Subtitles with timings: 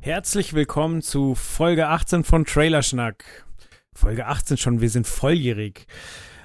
[0.00, 3.46] Herzlich willkommen zu Folge 18 von Trailerschnack.
[3.92, 5.86] Folge 18 schon, wir sind volljährig.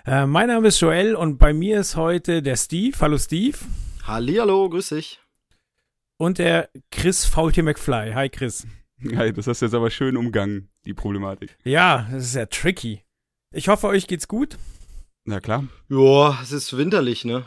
[0.06, 2.98] Äh, mein Name ist Joel und bei mir ist heute der Steve.
[3.00, 3.58] Hallo Steve.
[4.04, 5.22] Hallihallo, grüß dich.
[6.18, 8.14] Und der Chris Faultier McFly.
[8.14, 8.66] Hi Chris.
[9.00, 11.58] Ja, das hast du jetzt aber schön umgangen, die Problematik.
[11.64, 13.04] Ja, das ist ja tricky.
[13.52, 14.58] Ich hoffe, euch geht's gut.
[15.26, 15.66] Na klar.
[15.90, 17.46] Joa, es ist winterlich, ne?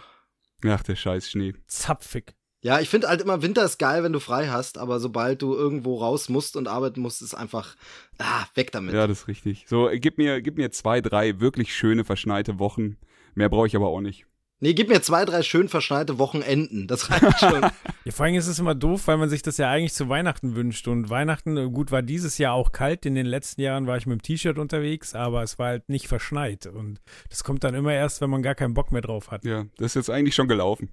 [0.65, 1.54] Ach, der scheiß Schnee.
[1.66, 2.34] Zapfig.
[2.66, 5.55] Ja, ich finde halt immer, Winter ist geil, wenn du frei hast, aber sobald du
[5.55, 7.77] irgendwo raus musst und arbeiten musst, ist einfach,
[8.19, 8.93] ah, weg damit.
[8.93, 9.66] Ja, das ist richtig.
[9.69, 12.96] So, äh, gib mir, gib mir zwei, drei wirklich schöne, verschneite Wochen.
[13.37, 14.27] Mehr brauche ich aber auch nicht.
[14.59, 16.88] Nee, gib mir zwei, drei schön verschneite Wochenenden.
[16.88, 17.71] Das reicht schon.
[18.05, 20.55] Ja, vor allem ist es immer doof, weil man sich das ja eigentlich zu Weihnachten
[20.57, 20.88] wünscht.
[20.88, 23.07] Und Weihnachten, äh, gut, war dieses Jahr auch kalt.
[23.07, 26.09] In den letzten Jahren war ich mit dem T-Shirt unterwegs, aber es war halt nicht
[26.09, 26.66] verschneit.
[26.66, 29.45] Und das kommt dann immer erst, wenn man gar keinen Bock mehr drauf hat.
[29.45, 30.90] Ja, das ist jetzt eigentlich schon gelaufen.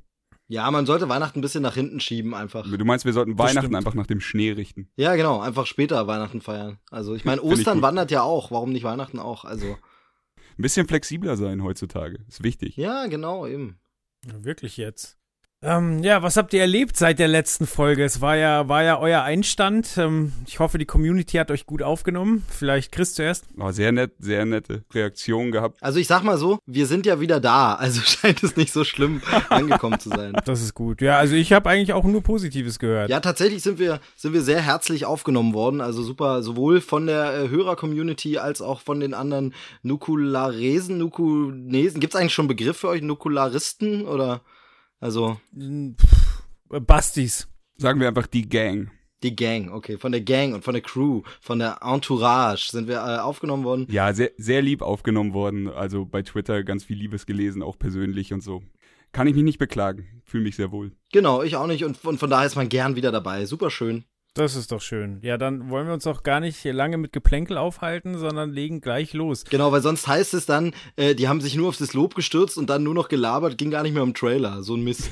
[0.54, 2.70] Ja, man sollte Weihnachten ein bisschen nach hinten schieben einfach.
[2.70, 3.76] Du meinst, wir sollten Weihnachten stimmt.
[3.76, 4.88] einfach nach dem Schnee richten.
[4.96, 6.78] Ja, genau, einfach später Weihnachten feiern.
[6.92, 7.82] Also, ich meine, ich Ostern gut.
[7.82, 8.52] wandert ja auch.
[8.52, 9.46] Warum nicht Weihnachten auch?
[9.46, 12.20] Also, Ein bisschen flexibler sein heutzutage.
[12.28, 12.78] Ist wichtig.
[12.78, 13.80] ja, genau, eben.
[14.28, 15.18] Ja, wirklich jetzt.
[15.66, 18.04] Ähm, ja, was habt ihr erlebt seit der letzten Folge?
[18.04, 19.98] Es war ja, war ja euer Einstand.
[19.98, 22.44] Ähm, ich hoffe, die Community hat euch gut aufgenommen.
[22.50, 23.46] Vielleicht Chris zuerst.
[23.58, 25.78] Aber sehr nett, sehr nette Reaktion gehabt.
[25.82, 27.76] Also, ich sag mal so, wir sind ja wieder da.
[27.76, 30.34] Also scheint es nicht so schlimm angekommen zu sein.
[30.44, 31.02] Das ist gut.
[31.02, 33.10] Ja, also ich habe eigentlich auch nur Positives gehört.
[33.10, 35.80] Ja, tatsächlich sind wir, sind wir sehr herzlich aufgenommen worden.
[35.80, 42.02] Also super, sowohl von der äh, Hörer-Community als auch von den anderen Nukularesen, Nukunesen.
[42.02, 43.02] Gibt's eigentlich schon einen Begriff für euch?
[43.02, 44.06] Nukularisten?
[44.06, 44.42] Oder
[45.04, 46.44] also Pff,
[46.88, 47.48] Bastis.
[47.78, 48.92] Sagen wir einfach die Gang.
[49.24, 49.98] die Gang, okay.
[49.98, 53.88] Von der Gang und von der Crew, von der Entourage sind wir äh, aufgenommen worden.
[53.90, 55.68] Ja, sehr, sehr lieb aufgenommen worden.
[55.68, 58.64] Also bei Twitter ganz viel Liebes gelesen, auch persönlich und so.
[59.12, 60.22] Kann ich mich nicht beklagen.
[60.26, 60.92] Fühle mich sehr wohl.
[61.12, 61.84] Genau, ich auch nicht.
[61.84, 63.46] Und, und von daher ist man gern wieder dabei.
[63.46, 64.06] Super schön.
[64.36, 65.20] Das ist doch schön.
[65.22, 69.14] Ja, dann wollen wir uns auch gar nicht lange mit Geplänkel aufhalten, sondern legen gleich
[69.14, 69.44] los.
[69.46, 72.58] Genau, weil sonst heißt es dann, äh, die haben sich nur auf das Lob gestürzt
[72.58, 74.64] und dann nur noch gelabert, ging gar nicht mehr um Trailer.
[74.64, 75.12] So ein Mist.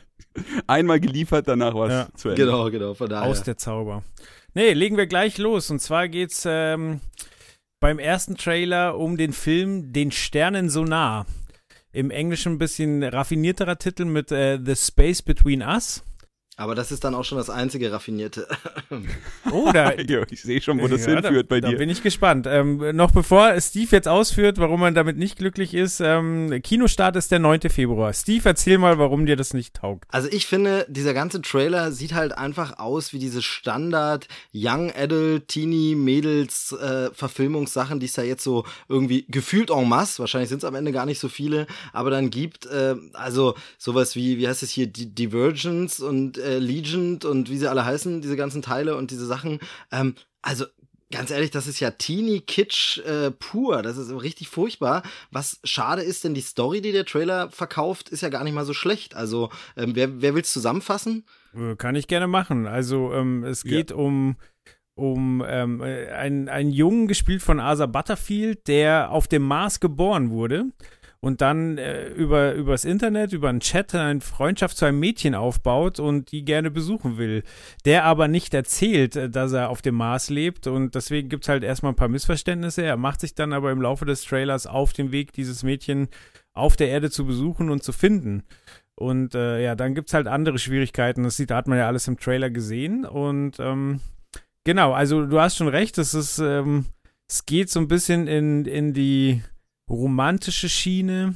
[0.68, 2.08] Einmal geliefert, danach war es Ja.
[2.14, 2.44] zu Ende.
[2.44, 3.28] Genau, genau, von daher.
[3.28, 4.04] Aus der Zauber.
[4.54, 5.70] Nee, legen wir gleich los.
[5.70, 7.00] Und zwar geht's ähm,
[7.80, 11.26] beim ersten Trailer um den Film Den Sternen so nah.
[11.92, 16.04] Im Englischen ein bisschen raffinierterer Titel mit äh, The Space Between Us.
[16.58, 18.48] Aber das ist dann auch schon das einzige Raffinierte.
[19.52, 21.76] Oh, da, Ja, ich sehe schon, wo das Ja, hinführt da, bei Da dir.
[21.78, 22.46] bin ich gespannt.
[22.48, 27.30] Ähm, noch bevor Steve jetzt ausführt, warum man damit nicht glücklich ist, ähm, Kinostart ist
[27.30, 27.60] der 9.
[27.68, 28.12] Februar.
[28.12, 30.04] Steve, erzähl mal, warum dir das nicht taugt.
[30.12, 35.48] Also ich finde, dieser ganze Trailer sieht halt einfach aus wie diese Standard Young Adult
[35.48, 40.58] Teenie Mädels äh, Verfilmungssachen, die es da jetzt so irgendwie gefühlt en masse, wahrscheinlich sind
[40.58, 44.48] es am Ende gar nicht so viele, aber dann gibt äh, also sowas wie wie
[44.48, 48.62] heißt es hier Di- Divergence und äh, Legend und wie sie alle heißen, diese ganzen
[48.62, 49.58] Teile und diese Sachen.
[49.92, 50.64] Ähm, also
[51.12, 53.82] Ganz ehrlich, das ist ja Teenie Kitsch äh, pur.
[53.82, 55.04] Das ist richtig furchtbar.
[55.30, 58.64] Was schade ist, denn die Story, die der Trailer verkauft, ist ja gar nicht mal
[58.64, 59.14] so schlecht.
[59.14, 61.24] Also, ähm, wer, wer will's zusammenfassen?
[61.54, 62.66] Äh, Kann ich gerne machen.
[62.66, 63.70] Also ähm, es Ja.
[63.70, 64.36] geht um
[64.98, 70.30] um ähm, äh, einen, einen Jungen gespielt von Asa Butterfield, der auf dem Mars geboren
[70.30, 70.64] wurde
[71.26, 75.98] und dann äh, über übers Internet, über einen Chat eine Freundschaft zu einem Mädchen aufbaut
[75.98, 77.42] und die gerne besuchen will.
[77.84, 81.64] Der aber nicht erzählt, äh, dass er auf dem Mars lebt und deswegen gibt's halt
[81.64, 82.82] erstmal ein paar Missverständnisse.
[82.82, 86.06] Er macht sich dann aber im Laufe des Trailers auf den Weg, dieses Mädchen
[86.54, 88.44] auf der Erde zu besuchen und zu finden.
[88.94, 91.24] Und äh, ja, dann gibt's halt andere Schwierigkeiten.
[91.24, 93.04] Das sieht, hat man ja alles im Trailer gesehen.
[93.04, 93.98] Und ähm,
[94.62, 96.86] genau, also du hast schon recht, es ist, ähm,
[97.28, 99.42] es geht so ein bisschen in, in die
[99.88, 101.34] romantische Schiene.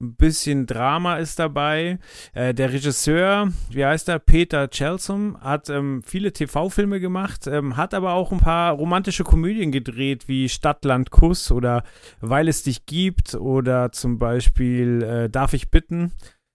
[0.00, 1.98] Ein bisschen Drama ist dabei.
[2.32, 4.20] Äh, der Regisseur, wie heißt er?
[4.20, 9.72] Peter Chelsom, hat ähm, viele TV-Filme gemacht, ähm, hat aber auch ein paar romantische Komödien
[9.72, 11.82] gedreht, wie Stadtland Kuss oder
[12.20, 16.12] Weil es dich gibt oder zum Beispiel äh, Darf ich bitten.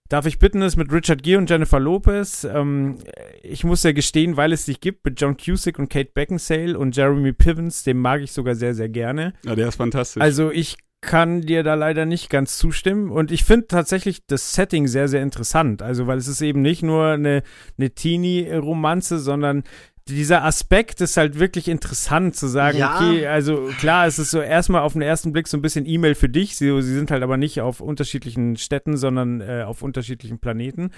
[0.08, 2.44] Darf ich bitten ist mit Richard Gere und Jennifer Lopez.
[2.44, 2.96] Ähm,
[3.42, 6.96] ich muss ja gestehen, weil es dich gibt, mit John Cusick und Kate Beckinsale und
[6.96, 9.34] Jeremy Pivens, den mag ich sogar sehr, sehr gerne.
[9.44, 10.22] Ja, der ist fantastisch.
[10.22, 13.10] Also ich kann dir da leider nicht ganz zustimmen.
[13.10, 15.82] Und ich finde tatsächlich das Setting sehr, sehr interessant.
[15.82, 17.42] Also, weil es ist eben nicht nur eine,
[17.78, 19.62] eine Teenie-Romanze, sondern
[20.08, 22.96] dieser Aspekt ist halt wirklich interessant zu sagen, Ja.
[22.96, 26.14] okay, also klar, es ist so erstmal auf den ersten Blick so ein bisschen E-Mail
[26.14, 26.56] für dich.
[26.56, 30.90] Sie, sie sind halt aber nicht auf unterschiedlichen Städten, sondern äh, auf unterschiedlichen Planeten.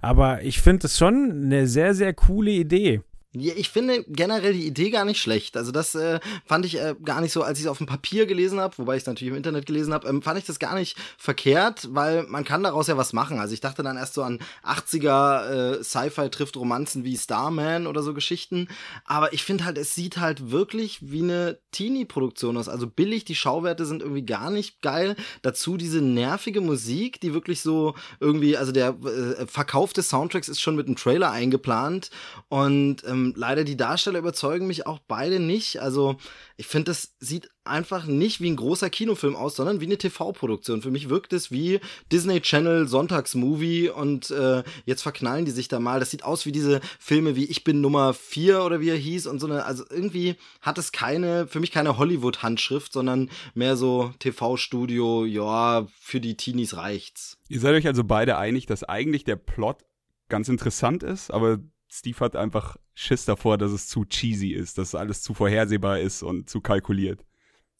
[0.00, 3.00] Aber ich finde es schon eine sehr, sehr coole Idee.
[3.34, 5.56] Ja, ich finde generell die Idee gar nicht schlecht.
[5.56, 8.26] Also das äh, fand ich äh, gar nicht so, als ich es auf dem Papier
[8.26, 10.74] gelesen habe, wobei ich es natürlich im Internet gelesen habe, ähm, fand ich das gar
[10.74, 13.38] nicht verkehrt, weil man kann daraus ja was machen.
[13.38, 18.02] Also ich dachte dann erst so an 80er äh, Sci-Fi trifft Romanzen wie Starman oder
[18.02, 18.68] so Geschichten.
[19.06, 22.68] Aber ich finde halt, es sieht halt wirklich wie eine Teenie-Produktion aus.
[22.68, 25.16] Also billig, die Schauwerte sind irgendwie gar nicht geil.
[25.40, 30.60] Dazu diese nervige Musik, die wirklich so irgendwie, also der äh, Verkauf des Soundtracks ist
[30.60, 32.10] schon mit einem Trailer eingeplant
[32.50, 35.80] und ähm, leider die Darsteller überzeugen mich auch beide nicht.
[35.80, 36.16] Also
[36.56, 40.82] ich finde, das sieht einfach nicht wie ein großer Kinofilm aus, sondern wie eine TV-Produktion.
[40.82, 41.80] Für mich wirkt es wie
[42.10, 46.00] Disney Channel Sonntagsmovie und äh, jetzt verknallen die sich da mal.
[46.00, 49.26] Das sieht aus wie diese Filme wie Ich bin Nummer 4 oder wie er hieß
[49.26, 54.12] und so eine, also irgendwie hat es keine, für mich keine Hollywood-Handschrift, sondern mehr so
[54.18, 57.38] TV-Studio, ja, für die Teenies reicht's.
[57.48, 59.84] Ihr seid euch also beide einig, dass eigentlich der Plot
[60.28, 61.58] ganz interessant ist, aber
[61.90, 66.22] Steve hat einfach Schiss davor, dass es zu cheesy ist, dass alles zu vorhersehbar ist
[66.22, 67.24] und zu kalkuliert.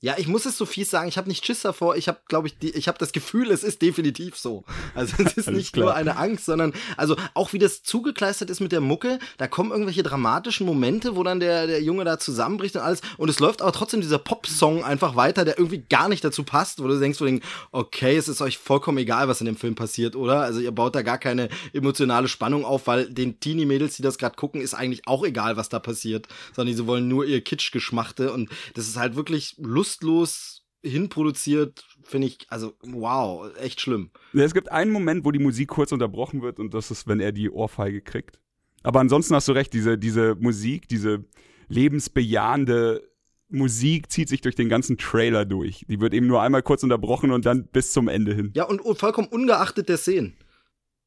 [0.05, 2.49] Ja, ich muss es so fies sagen, ich habe nicht Schiss davor, ich habe, glaube
[2.49, 4.65] ich, die, ich habe das Gefühl, es ist definitiv so.
[4.97, 5.85] Also es ist nicht klar.
[5.85, 9.71] nur eine Angst, sondern also auch wie das zugekleistert ist mit der Mucke, da kommen
[9.71, 13.63] irgendwelche dramatischen Momente, wo dann der, der Junge da zusammenbricht und alles und es läuft
[13.63, 17.21] aber trotzdem dieser Pop-Song einfach weiter, der irgendwie gar nicht dazu passt, wo du denkst,
[17.21, 20.41] wo du denkst, okay, es ist euch vollkommen egal, was in dem Film passiert, oder?
[20.41, 24.35] Also ihr baut da gar keine emotionale Spannung auf, weil den Teenie-Mädels, die das gerade
[24.35, 26.27] gucken, ist eigentlich auch egal, was da passiert,
[26.57, 29.55] sondern sie wollen nur ihr Kitsch-Geschmachte und das ist halt wirklich
[30.00, 34.11] lustlos hinproduziert, finde ich, also wow, echt schlimm.
[34.33, 37.33] Es gibt einen Moment, wo die Musik kurz unterbrochen wird und das ist, wenn er
[37.33, 38.41] die Ohrfeige kriegt.
[38.83, 41.25] Aber ansonsten hast du recht, diese, diese Musik, diese
[41.69, 43.09] lebensbejahende
[43.49, 45.85] Musik zieht sich durch den ganzen Trailer durch.
[45.89, 48.50] Die wird eben nur einmal kurz unterbrochen und dann bis zum Ende hin.
[48.55, 50.35] Ja, und und vollkommen ungeachtet der Szenen.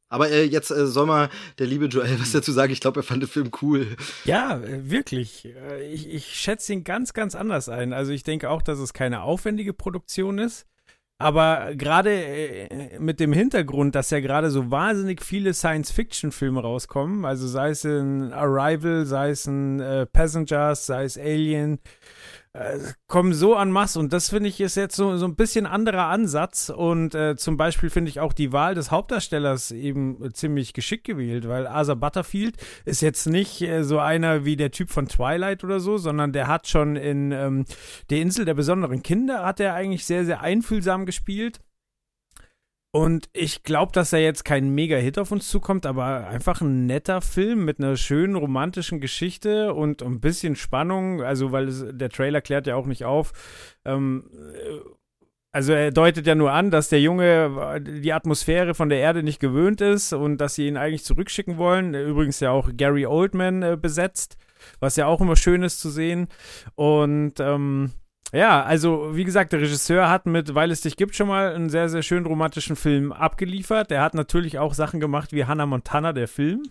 [0.10, 2.72] Aber äh, jetzt äh, soll mal der liebe Joel was dazu sagen.
[2.72, 3.88] Ich glaube, er fand den Film cool.
[4.24, 5.46] Ja, äh, wirklich.
[5.46, 7.94] Äh, Ich, ich schätze ihn ganz, ganz anders ein.
[7.94, 10.66] Also ich denke auch, dass es keine aufwendige Produktion ist.
[11.18, 17.48] Aber gerade äh, mit dem Hintergrund, dass ja gerade so wahnsinnig viele Science-Fiction-Filme rauskommen, also
[17.48, 21.80] sei es in Arrival, sei es in äh, Passengers, sei es Alien,
[23.07, 26.07] kommen so en masse und das finde ich ist jetzt so, so ein bisschen anderer
[26.07, 30.74] Ansatz und äh, zum Beispiel finde ich auch die Wahl des Hauptdarstellers eben äh, ziemlich
[30.74, 32.56] geschickt gewählt, weil Asa Butterfield
[32.86, 36.48] ist jetzt nicht äh, so einer wie der Typ von Twilight oder so, sondern der
[36.48, 37.66] hat schon in ähm,
[38.10, 41.60] Der Insel der besonderen Kinder hat er eigentlich sehr, sehr einfühlsam gespielt.
[42.96, 47.20] Und ich glaube, dass er jetzt kein Mega-Hit auf uns zukommt, aber einfach ein netter
[47.20, 51.22] Film mit einer schönen romantischen Geschichte und ein bisschen Spannung.
[51.22, 53.34] Also, weil es, der Trailer klärt ja auch nicht auf.
[53.84, 54.80] Ähm, äh,
[55.52, 59.24] also, er deutet ja nur an, dass der Junge äh, die Atmosphäre von der Erde
[59.24, 61.96] nicht gewöhnt ist und dass sie ihn eigentlich zurückschicken wollen.
[61.96, 64.38] Übrigens ja auch Gary Oldman äh, besetzt,
[64.80, 66.30] was ja auch immer schön ist zu sehen.
[66.76, 67.92] Und ähm,
[68.33, 71.69] ja, also wie gesagt, der Regisseur hat mit Weil es dich gibt schon mal einen
[71.69, 73.92] sehr, sehr schönen romantischen Film abgeliefert.
[73.92, 76.63] Der hat natürlich auch Sachen gemacht wie Hannah Montana, der Film.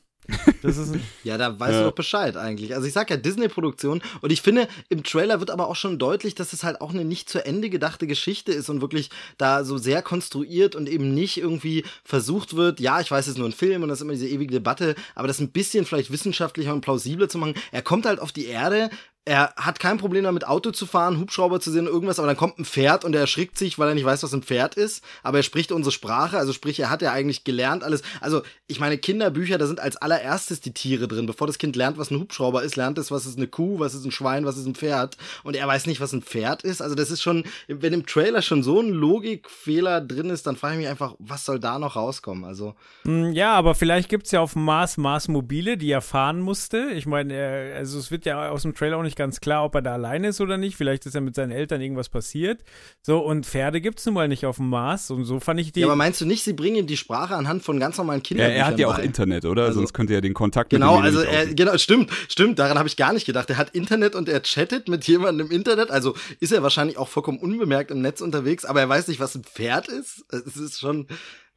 [0.62, 1.78] Das ist ein, Ja, da weißt Ja.
[1.80, 2.74] du doch Bescheid eigentlich.
[2.74, 6.34] Also ich sag ja Disney-Produktion und ich finde, im Trailer wird aber auch schon deutlich,
[6.34, 9.76] dass es halt auch eine nicht zu Ende gedachte Geschichte ist und wirklich da so
[9.76, 13.52] sehr konstruiert und eben nicht irgendwie versucht wird, ja, ich weiß, es ist nur ein
[13.52, 16.80] Film und das ist immer diese ewige Debatte, aber das ein bisschen vielleicht wissenschaftlicher und
[16.80, 17.54] plausibler zu machen.
[17.70, 18.88] Er kommt halt auf die Erde,
[19.26, 22.58] er hat kein Problem damit, Auto zu fahren, Hubschrauber zu sehen, irgendwas, aber dann kommt
[22.58, 25.02] ein Pferd und er erschrickt sich, weil er nicht weiß, was ein Pferd ist.
[25.22, 28.02] Aber er spricht unsere Sprache, also sprich, er hat ja eigentlich gelernt alles.
[28.20, 31.26] Also, ich meine, Kinderbücher, da sind als allererstes die Tiere drin.
[31.26, 33.94] Bevor das Kind lernt, was ein Hubschrauber ist, lernt es, was ist eine Kuh, was
[33.94, 35.16] ist ein Schwein, was ist ein Pferd.
[35.42, 36.82] Und er weiß nicht, was ein Pferd ist.
[36.82, 40.74] Also, das ist schon, wenn im Trailer schon so ein Logikfehler drin ist, dann frage
[40.74, 42.44] ich mich einfach, was soll da noch rauskommen?
[42.44, 46.00] Also, Mm, ja, aber vielleicht gibt es ja auf dem Mars Mars Mobile, die er
[46.00, 46.88] fahren musste.
[46.94, 49.82] Ich meine, also es wird ja aus dem Trailer auch nicht ganz klar, ob er
[49.82, 50.76] da alleine ist oder nicht.
[50.76, 52.62] Vielleicht ist ja mit seinen Eltern irgendwas passiert.
[53.02, 55.10] So, und Pferde gibt es nun mal nicht auf dem Mars.
[55.10, 55.80] Und so fand ich die.
[55.80, 58.24] ja, aber meinst du nicht, sie bringen ihm die Sprache anhand von ganz normalen Ja,
[58.24, 59.02] Kinderbüchern er hat ja auch bei?
[59.04, 59.64] Internet, oder?
[59.64, 62.78] Also- Sonst könnte er den Kontakt Genau, mit dem also er, genau, stimmt, stimmt, daran
[62.78, 63.50] habe ich gar nicht gedacht.
[63.50, 67.08] Er hat Internet und er chattet mit jemandem im Internet, also ist er wahrscheinlich auch
[67.08, 70.24] vollkommen unbemerkt im Netz unterwegs, aber er weiß nicht, was ein Pferd ist.
[70.30, 71.06] Es ist schon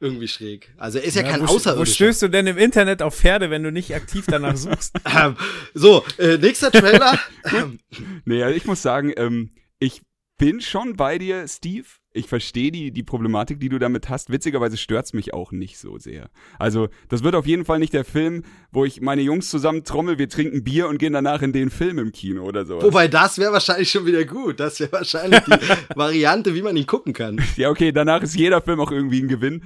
[0.00, 0.72] irgendwie schräg.
[0.76, 1.94] Also er ist ja, kein wo, wo Außerirdischer.
[1.94, 4.94] stößt du denn im Internet auf Pferde, wenn du nicht aktiv danach suchst?
[5.04, 5.36] Ähm,
[5.74, 7.18] so, äh, nächster Trailer.
[7.44, 7.78] Ähm,
[8.24, 10.02] Nee, also ich muss sagen, ähm, ich
[10.38, 11.86] bin schon bei dir, Steve.
[12.12, 14.30] ich verstehe die, die Problematik, die du damit hast.
[14.30, 16.30] Witzigerweise stört's mich auch nicht so sehr.
[16.60, 20.16] Also, das wird auf jeden Fall nicht der Film, wo ich meine Jungs zusammen trommel,
[20.16, 22.84] wir trinken Bier und gehen danach in den Film im Kino oder sowas.
[22.84, 24.60] Wobei, das wäre wahrscheinlich schon wieder gut.
[24.60, 25.50] Das wäre wahrscheinlich die
[25.96, 27.40] Variante, wie man ihn gucken kann.
[27.56, 29.64] Ja, okay, danach ist jeder Film auch irgendwie ein Gewinn.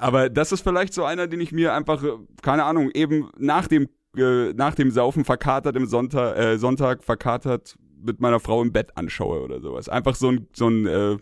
[0.00, 3.68] Aber das ist vielleicht so einer, den ich mir einfach, äh, keine Ahnung, eben nach
[3.68, 8.72] dem, äh, nach dem Saufen verkatert im Sonntag, äh, Sonntag verkatert mit meiner Frau im
[8.72, 9.90] Bett anschaue oder sowas.
[9.90, 11.18] Einfach so ein, so ein äh,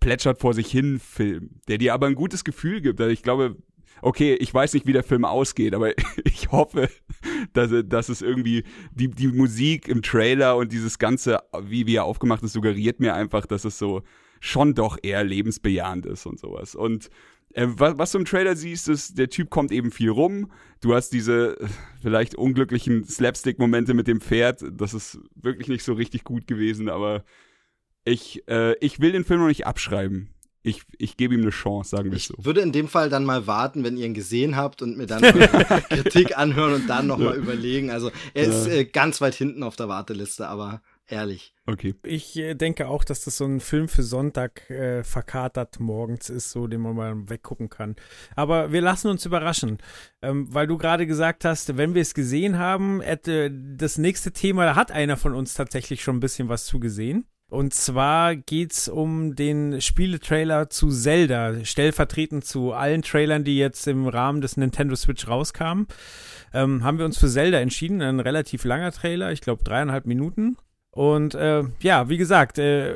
[0.00, 3.00] plätschert vor sich hin Film, der dir aber ein gutes Gefühl gibt.
[3.00, 3.56] Also ich glaube,
[4.02, 5.92] okay, ich weiß nicht, wie der Film ausgeht, aber
[6.24, 6.88] ich hoffe,
[7.52, 12.04] dass, dass es irgendwie die, die Musik im Trailer und dieses Ganze, wie, wie er
[12.04, 14.02] aufgemacht ist, suggeriert mir einfach, dass es so
[14.40, 16.74] schon doch eher lebensbejahend ist und sowas.
[16.74, 17.08] Und
[17.54, 20.50] äh, was, was, du im Trailer siehst, ist, der Typ kommt eben viel rum.
[20.80, 21.66] Du hast diese äh,
[22.00, 24.64] vielleicht unglücklichen Slapstick-Momente mit dem Pferd.
[24.72, 27.24] Das ist wirklich nicht so richtig gut gewesen, aber
[28.04, 30.28] ich, äh, ich will den Film noch nicht abschreiben.
[30.64, 32.34] Ich, ich gebe ihm eine Chance, sagen wir es so.
[32.38, 35.06] Ich würde in dem Fall dann mal warten, wenn ihr ihn gesehen habt und mir
[35.06, 35.20] dann
[35.88, 37.42] Kritik anhören und dann nochmal ja.
[37.42, 37.90] überlegen.
[37.90, 41.54] Also er ist äh, ganz weit hinten auf der Warteliste, aber ehrlich.
[41.66, 41.94] Okay.
[42.04, 46.50] Ich äh, denke auch, dass das so ein Film für Sonntag äh, verkatert morgens ist,
[46.50, 47.96] so den man mal weggucken kann.
[48.34, 49.78] Aber wir lassen uns überraschen,
[50.22, 54.64] ähm, weil du gerade gesagt hast, wenn wir es gesehen haben, hätte das nächste Thema,
[54.64, 57.26] da hat einer von uns tatsächlich schon ein bisschen was zugesehen.
[57.52, 64.08] Und zwar geht's um den Spieletrailer zu Zelda, stellvertretend zu allen Trailern, die jetzt im
[64.08, 65.86] Rahmen des Nintendo Switch rauskamen.
[66.54, 70.56] Ähm, haben wir uns für Zelda entschieden, ein relativ langer Trailer, ich glaube dreieinhalb Minuten.
[70.92, 72.94] Und äh, ja, wie gesagt, äh,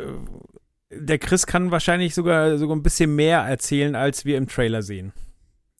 [0.91, 5.13] der Chris kann wahrscheinlich sogar, sogar ein bisschen mehr erzählen, als wir im Trailer sehen.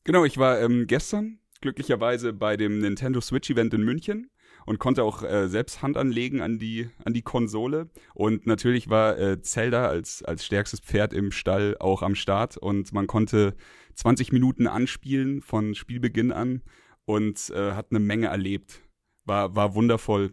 [0.05, 4.31] Genau, ich war ähm, gestern glücklicherweise bei dem Nintendo Switch Event in München
[4.65, 7.89] und konnte auch äh, selbst Hand anlegen an die, an die Konsole.
[8.15, 12.93] Und natürlich war äh, Zelda als, als stärkstes Pferd im Stall auch am Start und
[12.93, 13.55] man konnte
[13.95, 16.63] 20 Minuten anspielen von Spielbeginn an
[17.05, 18.81] und äh, hat eine Menge erlebt.
[19.25, 20.33] War, war wundervoll.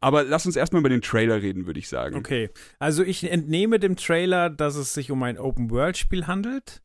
[0.00, 2.16] Aber lass uns erstmal über den Trailer reden, würde ich sagen.
[2.16, 2.50] Okay.
[2.78, 6.82] Also ich entnehme dem Trailer, dass es sich um ein Open-World-Spiel handelt.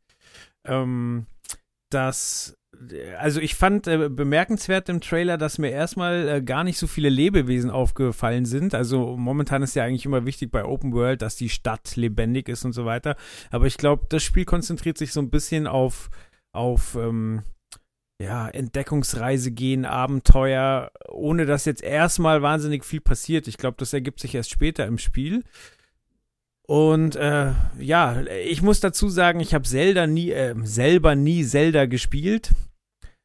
[0.65, 1.27] Ähm,
[1.91, 2.57] das
[3.19, 7.09] also ich fand äh, bemerkenswert im Trailer, dass mir erstmal äh, gar nicht so viele
[7.09, 8.73] Lebewesen aufgefallen sind.
[8.73, 12.65] Also momentan ist ja eigentlich immer wichtig bei Open World, dass die Stadt lebendig ist
[12.65, 13.15] und so weiter.
[13.51, 16.09] Aber ich glaube, das Spiel konzentriert sich so ein bisschen auf,
[16.51, 17.43] auf ähm,
[18.21, 23.47] ja, Entdeckungsreise gehen, Abenteuer, ohne dass jetzt erstmal wahnsinnig viel passiert.
[23.47, 25.43] Ich glaube, das ergibt sich erst später im Spiel.
[26.65, 31.85] Und äh, ja, ich muss dazu sagen, ich habe Zelda nie, äh, selber nie Zelda
[31.85, 32.51] gespielt.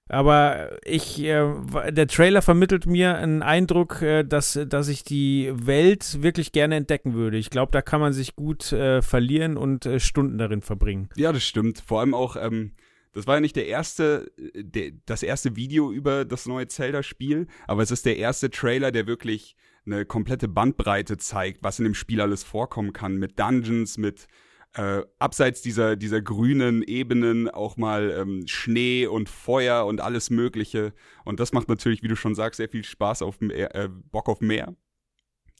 [0.09, 1.45] Aber ich, äh,
[1.91, 7.13] der Trailer vermittelt mir einen Eindruck, äh, dass, dass ich die Welt wirklich gerne entdecken
[7.15, 7.37] würde.
[7.37, 11.11] Ich glaube, da kann man sich gut äh, verlieren und äh, Stunden darin verbringen.
[11.15, 11.83] Ja, das stimmt.
[11.87, 12.73] Vor allem auch, ähm,
[13.13, 17.47] das war ja nicht der erste, äh, der, das erste Video über das neue Zelda-Spiel,
[17.67, 21.95] aber es ist der erste Trailer, der wirklich eine komplette Bandbreite zeigt, was in dem
[21.95, 24.27] Spiel alles vorkommen kann, mit Dungeons, mit
[24.75, 30.93] äh, abseits dieser, dieser grünen Ebenen auch mal ähm, Schnee und Feuer und alles Mögliche.
[31.25, 34.41] Und das macht natürlich, wie du schon sagst, sehr viel Spaß auf äh, Bock auf
[34.41, 34.75] mehr.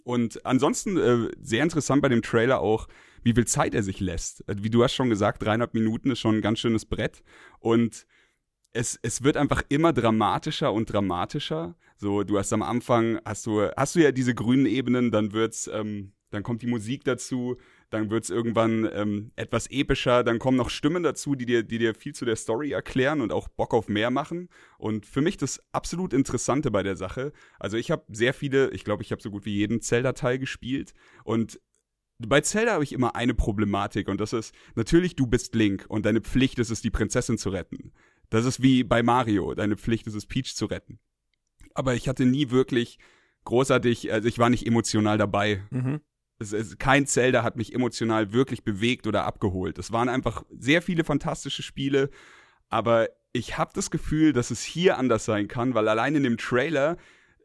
[0.05, 2.89] Und ansonsten äh, sehr interessant bei dem Trailer auch,
[3.23, 4.49] wie viel Zeit er sich lässt.
[4.49, 7.23] Äh, wie du hast schon gesagt, dreieinhalb Minuten ist schon ein ganz schönes Brett.
[7.61, 8.07] Und
[8.73, 11.77] es, es wird einfach immer dramatischer und dramatischer.
[11.97, 15.69] So, du hast am Anfang, hast du, hast du ja diese grünen Ebenen, dann wird's,
[15.73, 17.57] ähm, dann kommt die Musik dazu,
[17.91, 21.95] dann wird's irgendwann ähm, etwas epischer, dann kommen noch Stimmen dazu, die dir, die dir
[21.95, 24.49] viel zu der Story erklären und auch Bock auf mehr machen.
[24.77, 27.33] Und für mich das absolut Interessante bei der Sache.
[27.59, 30.93] Also ich habe sehr viele, ich glaube, ich habe so gut wie jeden Zelda-Teil gespielt
[31.25, 31.59] und
[32.19, 36.05] bei Zelda habe ich immer eine Problematik und das ist, natürlich, du bist Link und
[36.05, 37.93] deine Pflicht ist es, die Prinzessin zu retten.
[38.31, 39.55] Das ist wie bei Mario.
[39.55, 40.99] Deine Pflicht ist es, Peach zu retten.
[41.75, 42.99] Aber ich hatte nie wirklich
[43.45, 45.63] großartig, also ich war nicht emotional dabei.
[45.71, 46.01] Mhm.
[46.39, 49.79] Es, es, kein Zelda hat mich emotional wirklich bewegt oder abgeholt.
[49.79, 52.11] Es waren einfach sehr viele fantastische Spiele,
[52.69, 56.37] aber ich habe das Gefühl, dass es hier anders sein kann, weil allein in dem
[56.37, 56.97] Trailer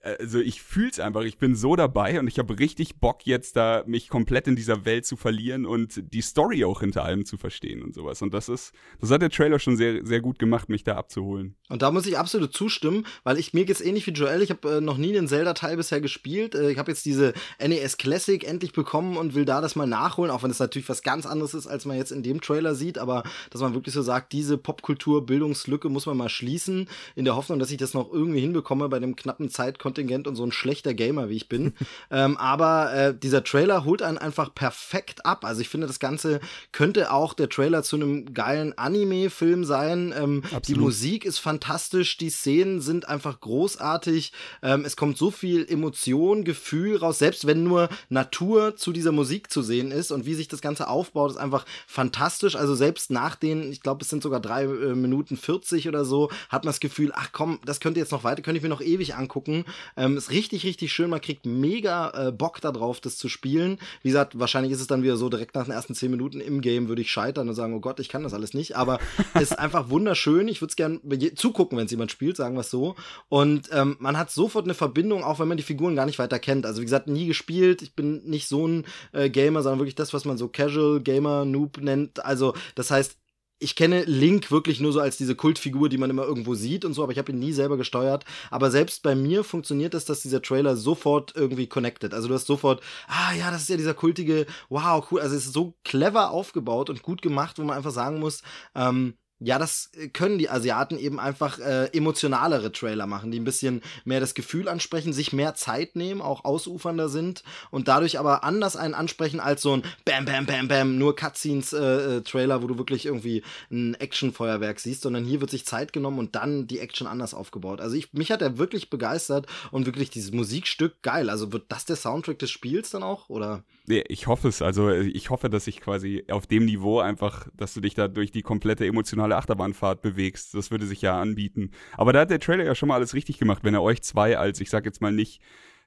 [0.03, 3.83] also ich fühl's einfach, ich bin so dabei und ich habe richtig Bock jetzt da
[3.87, 7.81] mich komplett in dieser Welt zu verlieren und die Story auch hinter allem zu verstehen
[7.81, 8.21] und sowas.
[8.21, 11.55] Und das ist das hat der Trailer schon sehr sehr gut gemacht, mich da abzuholen.
[11.69, 14.77] Und da muss ich absolut zustimmen, weil ich mir geht's ähnlich wie Joel, ich habe
[14.77, 16.53] äh, noch nie einen Zelda Teil bisher gespielt.
[16.53, 20.31] Äh, ich habe jetzt diese NES Classic endlich bekommen und will da das mal nachholen,
[20.31, 22.97] auch wenn es natürlich was ganz anderes ist, als man jetzt in dem Trailer sieht,
[22.97, 27.35] aber dass man wirklich so sagt, diese Popkultur Bildungslücke muss man mal schließen in der
[27.35, 30.51] Hoffnung, dass ich das noch irgendwie hinbekomme bei dem knappen Zeit Kontingent und so ein
[30.51, 31.73] schlechter Gamer, wie ich bin.
[32.11, 35.45] ähm, aber äh, dieser Trailer holt einen einfach perfekt ab.
[35.45, 36.39] Also ich finde, das Ganze
[36.71, 40.13] könnte auch der Trailer zu einem geilen Anime-Film sein.
[40.17, 44.33] Ähm, die Musik ist fantastisch, die Szenen sind einfach großartig.
[44.63, 49.51] Ähm, es kommt so viel Emotion, Gefühl raus, selbst wenn nur Natur zu dieser Musik
[49.51, 52.55] zu sehen ist und wie sich das Ganze aufbaut, ist einfach fantastisch.
[52.55, 56.31] Also selbst nach den, ich glaube, es sind sogar drei äh, Minuten 40 oder so,
[56.49, 58.81] hat man das Gefühl, ach komm, das könnte jetzt noch weiter, könnte ich mir noch
[58.81, 59.65] ewig angucken.
[59.97, 61.09] Ähm, ist richtig, richtig schön.
[61.09, 63.79] Man kriegt mega äh, Bock darauf, das zu spielen.
[64.01, 66.61] Wie gesagt, wahrscheinlich ist es dann wieder so, direkt nach den ersten zehn Minuten im
[66.61, 68.75] Game würde ich scheitern und sagen, oh Gott, ich kann das alles nicht.
[68.75, 68.99] Aber
[69.33, 70.47] es ist einfach wunderschön.
[70.47, 70.99] Ich würde es gerne
[71.35, 72.95] zugucken, wenn es jemand spielt, sagen wir es so.
[73.29, 76.39] Und ähm, man hat sofort eine Verbindung, auch wenn man die Figuren gar nicht weiter
[76.39, 76.65] kennt.
[76.65, 77.81] Also wie gesagt, nie gespielt.
[77.81, 81.45] Ich bin nicht so ein äh, Gamer, sondern wirklich das, was man so Casual Gamer
[81.45, 82.23] Noob nennt.
[82.25, 83.17] Also das heißt,
[83.63, 86.93] ich kenne Link wirklich nur so als diese Kultfigur, die man immer irgendwo sieht und
[86.93, 88.25] so, aber ich habe ihn nie selber gesteuert.
[88.51, 92.13] Aber selbst bei mir funktioniert es, dass dieser Trailer sofort irgendwie connected.
[92.13, 95.21] Also du hast sofort, ah ja, das ist ja dieser kultige, wow, cool.
[95.21, 98.43] Also es ist so clever aufgebaut und gut gemacht, wo man einfach sagen muss,
[98.75, 103.43] ähm, ja, das äh, können die Asiaten eben einfach äh, emotionalere Trailer machen, die ein
[103.43, 108.43] bisschen mehr das Gefühl ansprechen, sich mehr Zeit nehmen, auch ausufernder sind und dadurch aber
[108.43, 112.63] anders einen ansprechen als so ein Bam, Bam, Bam, Bam, nur Cutscenes äh, äh, Trailer,
[112.63, 116.67] wo du wirklich irgendwie ein Actionfeuerwerk siehst, sondern hier wird sich Zeit genommen und dann
[116.67, 117.81] die Action anders aufgebaut.
[117.81, 121.29] Also ich, mich hat er wirklich begeistert und wirklich dieses Musikstück geil.
[121.29, 123.63] Also wird das der Soundtrack des Spiels dann auch, oder?
[123.85, 124.61] Ich hoffe es.
[124.61, 128.31] Also ich hoffe, dass ich quasi auf dem Niveau einfach, dass du dich da durch
[128.31, 130.53] die komplette emotionale Achterbahnfahrt bewegst.
[130.53, 131.71] Das würde sich ja anbieten.
[131.97, 134.37] Aber da hat der Trailer ja schon mal alles richtig gemacht, wenn er euch zwei
[134.37, 135.41] als, ich sag jetzt mal nicht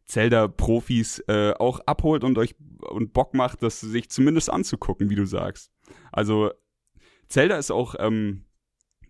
[0.05, 5.25] Zelda-Profis äh, auch abholt und euch und Bock macht, das sich zumindest anzugucken, wie du
[5.25, 5.73] sagst.
[6.13, 6.51] Also
[7.29, 8.45] Zelda ist auch ähm,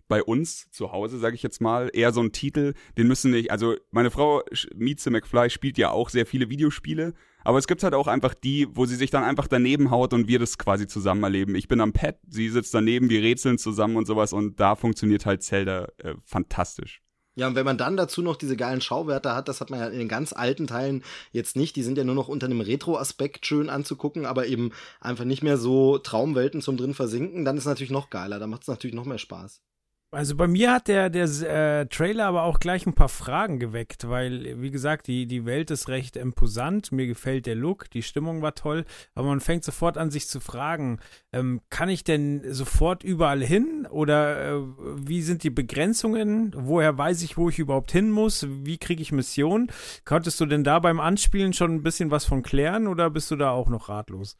[0.07, 3.51] bei uns zu Hause, sage ich jetzt mal, eher so ein Titel, den müssen nicht,
[3.51, 7.13] also meine Frau Mieze McFly spielt ja auch sehr viele Videospiele
[7.47, 10.27] aber es gibt halt auch einfach die, wo sie sich dann einfach daneben haut und
[10.27, 11.55] wir das quasi zusammen erleben.
[11.55, 15.25] Ich bin am Pad, sie sitzt daneben, wir rätseln zusammen und sowas und da funktioniert
[15.25, 17.01] halt Zelda äh, fantastisch.
[17.35, 19.87] Ja, und wenn man dann dazu noch diese geilen Schauwerte hat, das hat man ja
[19.87, 21.77] in den ganz alten Teilen jetzt nicht.
[21.77, 25.57] Die sind ja nur noch unter einem Retro-Aspekt schön anzugucken, aber eben einfach nicht mehr
[25.57, 27.45] so Traumwelten zum drin versinken.
[27.45, 28.39] Dann ist es natürlich noch geiler.
[28.39, 29.61] Da macht es natürlich noch mehr Spaß.
[30.09, 34.07] Also bei mir hat der, der äh, Trailer aber auch gleich ein paar Fragen geweckt,
[34.07, 38.41] weil, wie gesagt, die, die Welt ist recht imposant, mir gefällt der Look, die Stimmung
[38.41, 40.99] war toll, aber man fängt sofort an, sich zu fragen,
[41.33, 43.85] ähm, kann ich denn sofort überall hin?
[43.89, 44.61] Oder äh,
[44.95, 49.11] wie sind die Begrenzungen, woher weiß ich, wo ich überhaupt hin muss, wie kriege ich
[49.11, 49.69] Missionen?
[50.05, 53.35] Konntest du denn da beim Anspielen schon ein bisschen was von klären oder bist du
[53.35, 54.37] da auch noch ratlos?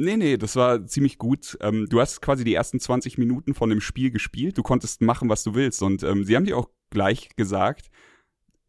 [0.00, 1.58] Nee, nee, das war ziemlich gut.
[1.60, 4.56] Ähm, du hast quasi die ersten 20 Minuten von dem Spiel gespielt.
[4.56, 5.82] Du konntest machen, was du willst.
[5.82, 7.90] Und ähm, sie haben dir auch gleich gesagt,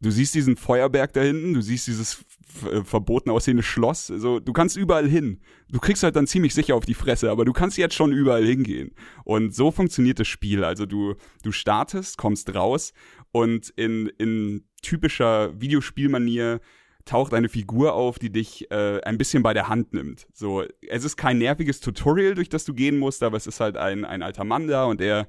[0.00, 2.24] du siehst diesen Feuerberg da hinten, du siehst dieses
[2.68, 4.10] äh, verboten aussehende Schloss.
[4.10, 5.40] Also, du kannst überall hin.
[5.68, 8.44] Du kriegst halt dann ziemlich sicher auf die Fresse, aber du kannst jetzt schon überall
[8.44, 8.90] hingehen.
[9.24, 10.64] Und so funktioniert das Spiel.
[10.64, 11.14] Also du,
[11.44, 12.92] du startest, kommst raus
[13.30, 16.60] und in, in typischer Videospielmanier
[17.04, 20.26] taucht eine Figur auf, die dich äh, ein bisschen bei der Hand nimmt.
[20.32, 23.76] So, es ist kein nerviges Tutorial, durch das du gehen musst, aber es ist halt
[23.76, 25.28] ein, ein alter Mann da und er,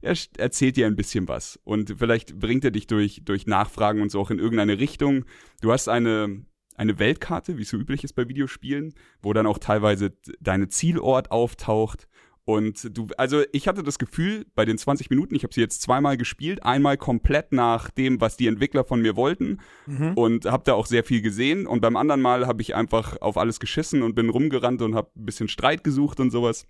[0.00, 1.58] er erzählt dir ein bisschen was.
[1.64, 5.24] Und vielleicht bringt er dich durch, durch Nachfragen und so auch in irgendeine Richtung.
[5.60, 6.44] Du hast eine,
[6.76, 11.30] eine Weltkarte, wie es so üblich ist bei Videospielen, wo dann auch teilweise deine Zielort
[11.30, 12.08] auftaucht
[12.44, 15.82] und du, also ich hatte das Gefühl, bei den 20 Minuten, ich habe sie jetzt
[15.82, 20.14] zweimal gespielt, einmal komplett nach dem, was die Entwickler von mir wollten mhm.
[20.14, 21.66] und habe da auch sehr viel gesehen.
[21.66, 25.10] Und beim anderen Mal habe ich einfach auf alles geschissen und bin rumgerannt und habe
[25.16, 26.66] ein bisschen Streit gesucht und sowas.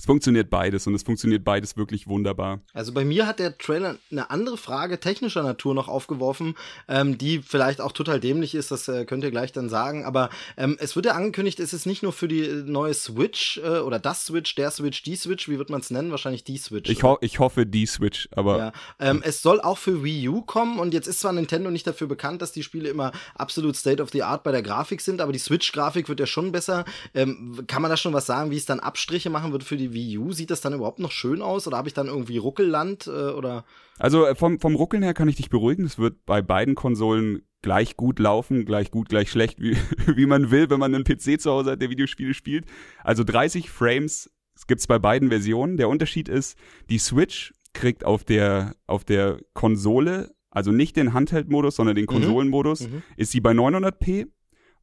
[0.00, 2.60] Es funktioniert beides und es funktioniert beides wirklich wunderbar.
[2.72, 6.54] Also bei mir hat der Trailer eine andere Frage technischer Natur noch aufgeworfen,
[6.88, 10.06] ähm, die vielleicht auch total dämlich ist, das äh, könnt ihr gleich dann sagen.
[10.06, 13.80] Aber ähm, es wird ja angekündigt, es ist nicht nur für die neue Switch äh,
[13.80, 16.10] oder das Switch, der Switch, die Switch, wie wird man es nennen?
[16.12, 16.88] Wahrscheinlich die Switch.
[16.88, 18.56] Ich, ho ich hoffe die Switch, aber.
[18.56, 18.72] Ja.
[19.00, 22.06] Ähm, es soll auch für Wii U kommen und jetzt ist zwar Nintendo nicht dafür
[22.06, 25.32] bekannt, dass die Spiele immer absolut State of the Art bei der Grafik sind, aber
[25.32, 26.86] die Switch-Grafik wird ja schon besser.
[27.12, 29.89] Ähm, kann man da schon was sagen, wie es dann Abstriche machen wird für die
[29.92, 30.32] Wii U?
[30.32, 33.64] Sieht das dann überhaupt noch schön aus oder habe ich dann irgendwie Ruckelland äh, oder?
[33.98, 35.84] Also äh, vom, vom Ruckeln her kann ich dich beruhigen.
[35.84, 39.76] Es wird bei beiden Konsolen gleich gut laufen, gleich gut, gleich schlecht, wie,
[40.16, 42.66] wie man will, wenn man einen PC zu Hause hat, der Videospiele spielt.
[43.04, 44.30] Also 30 Frames
[44.66, 45.76] gibt es bei beiden Versionen.
[45.76, 46.56] Der Unterschied ist,
[46.88, 52.08] die Switch kriegt auf der, auf der Konsole, also nicht den Handheld-Modus, sondern den mhm.
[52.08, 53.02] Konsolenmodus, mhm.
[53.16, 54.26] ist sie bei 900p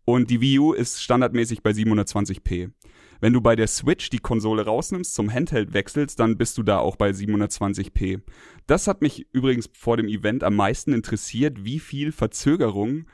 [0.06, 2.72] und die Wii U ist standardmäßig bei 720p.
[3.20, 6.80] Wenn du bei der Switch die Konsole rausnimmst, zum Handheld wechselst, dann bist du da
[6.80, 8.22] auch bei 720p.
[8.68, 13.06] Das hat mich übrigens vor dem Event am meisten interessiert, wie viel Verzögerung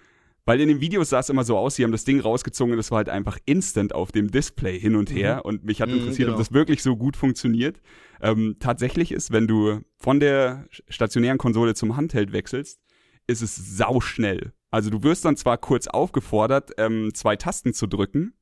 [0.46, 2.80] weil in den Videos sah es immer so aus, sie haben das Ding rausgezogen und
[2.80, 5.38] es war halt einfach instant auf dem Display hin und her.
[5.38, 5.42] Mhm.
[5.42, 6.34] Und mich hat mhm, interessiert, genau.
[6.34, 7.82] ob das wirklich so gut funktioniert.
[8.22, 12.82] Ähm, tatsächlich ist, wenn du von der stationären Konsole zum Handheld wechselst,
[13.26, 14.54] ist es sauschnell.
[14.70, 18.34] Also du wirst dann zwar kurz aufgefordert, ähm, zwei Tasten zu drücken,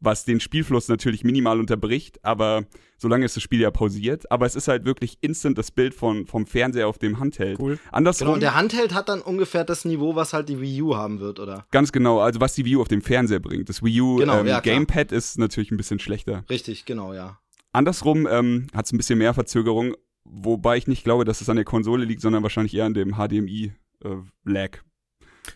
[0.00, 2.64] was den Spielfluss natürlich minimal unterbricht, aber
[2.98, 6.26] solange ist das Spiel ja pausiert, aber es ist halt wirklich instant das Bild von,
[6.26, 7.58] vom Fernseher auf dem Handheld.
[7.58, 7.78] Cool.
[7.92, 8.26] Andersrum.
[8.26, 11.20] Genau, und der Handheld hat dann ungefähr das Niveau, was halt die Wii U haben
[11.20, 11.66] wird, oder?
[11.70, 13.68] Ganz genau, also was die Wii U auf dem Fernseher bringt.
[13.68, 16.44] Das Wii U genau, ähm, ja, Gamepad ist natürlich ein bisschen schlechter.
[16.50, 17.38] Richtig, genau, ja.
[17.72, 21.56] Andersrum ähm, hat es ein bisschen mehr Verzögerung, wobei ich nicht glaube, dass es an
[21.56, 23.74] der Konsole liegt, sondern wahrscheinlich eher an dem HDMI-Lag.
[24.04, 24.80] Äh,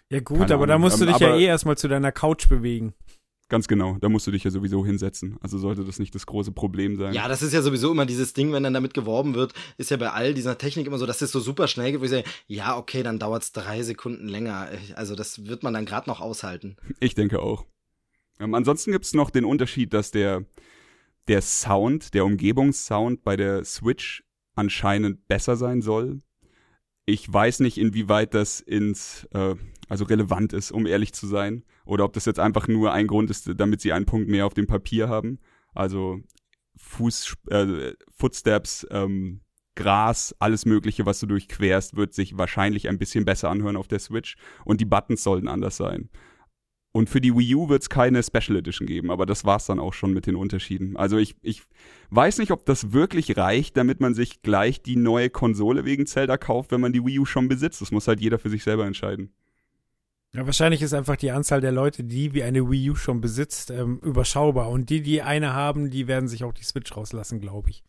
[0.08, 0.68] ja gut, Keine aber Ahnung.
[0.68, 2.94] da musst du dich ähm, ja eh erstmal zu deiner Couch bewegen.
[3.50, 5.36] Ganz genau, da musst du dich ja sowieso hinsetzen.
[5.40, 7.12] Also sollte das nicht das große Problem sein.
[7.12, 9.96] Ja, das ist ja sowieso immer dieses Ding, wenn dann damit geworben wird, ist ja
[9.96, 12.22] bei all dieser Technik immer so, dass es so super schnell geht, wo ich sage,
[12.46, 14.68] ja, okay, dann dauert es drei Sekunden länger.
[14.94, 16.76] Also das wird man dann gerade noch aushalten.
[17.00, 17.66] Ich denke auch.
[18.38, 20.44] Ähm, ansonsten gibt es noch den Unterschied, dass der,
[21.26, 24.22] der Sound, der Umgebungssound bei der Switch
[24.54, 26.22] anscheinend besser sein soll.
[27.04, 29.56] Ich weiß nicht, inwieweit das ins, äh,
[29.90, 31.64] also relevant ist, um ehrlich zu sein.
[31.84, 34.54] Oder ob das jetzt einfach nur ein Grund ist, damit sie einen Punkt mehr auf
[34.54, 35.40] dem Papier haben.
[35.74, 36.20] Also
[36.76, 39.40] Fuß, äh, Footsteps, ähm,
[39.74, 43.98] Gras, alles Mögliche, was du durchquerst, wird sich wahrscheinlich ein bisschen besser anhören auf der
[43.98, 44.36] Switch.
[44.64, 46.08] Und die Buttons sollten anders sein.
[46.92, 49.80] Und für die Wii U wird es keine Special Edition geben, aber das war's dann
[49.80, 50.96] auch schon mit den Unterschieden.
[50.96, 51.62] Also ich, ich
[52.10, 56.36] weiß nicht, ob das wirklich reicht, damit man sich gleich die neue Konsole wegen Zelda
[56.36, 57.80] kauft, wenn man die Wii U schon besitzt.
[57.80, 59.32] Das muss halt jeder für sich selber entscheiden.
[60.32, 63.70] Ja, wahrscheinlich ist einfach die Anzahl der Leute, die wie eine Wii U schon besitzt,
[63.70, 64.70] ähm, überschaubar.
[64.70, 67.82] Und die, die eine haben, die werden sich auch die Switch rauslassen, glaube ich.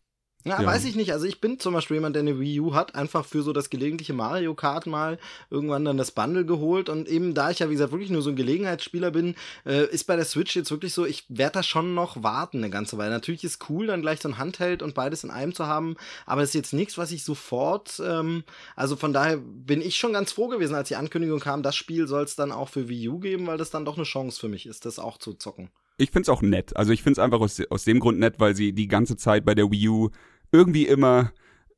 [0.43, 1.13] Ja, ja, weiß ich nicht.
[1.13, 3.69] Also ich bin zum Beispiel jemand, der eine Wii U hat, einfach für so das
[3.69, 6.89] gelegentliche Mario Kart mal irgendwann dann das Bundle geholt.
[6.89, 10.05] Und eben da ich ja, wie gesagt, wirklich nur so ein Gelegenheitsspieler bin, äh, ist
[10.05, 13.11] bei der Switch jetzt wirklich so, ich werde da schon noch warten eine ganze Weile.
[13.11, 16.41] Natürlich ist cool, dann gleich so ein Handheld und beides in einem zu haben, aber
[16.41, 18.43] es ist jetzt nichts, was ich sofort, ähm,
[18.75, 22.07] also von daher bin ich schon ganz froh gewesen, als die Ankündigung kam, das Spiel
[22.07, 24.47] soll es dann auch für Wii U geben, weil das dann doch eine Chance für
[24.47, 25.69] mich ist, das auch zu zocken.
[25.97, 26.75] Ich find's auch nett.
[26.75, 29.53] Also ich find's einfach aus, aus dem Grund nett, weil sie die ganze Zeit bei
[29.53, 30.09] der Wii U
[30.51, 31.31] irgendwie immer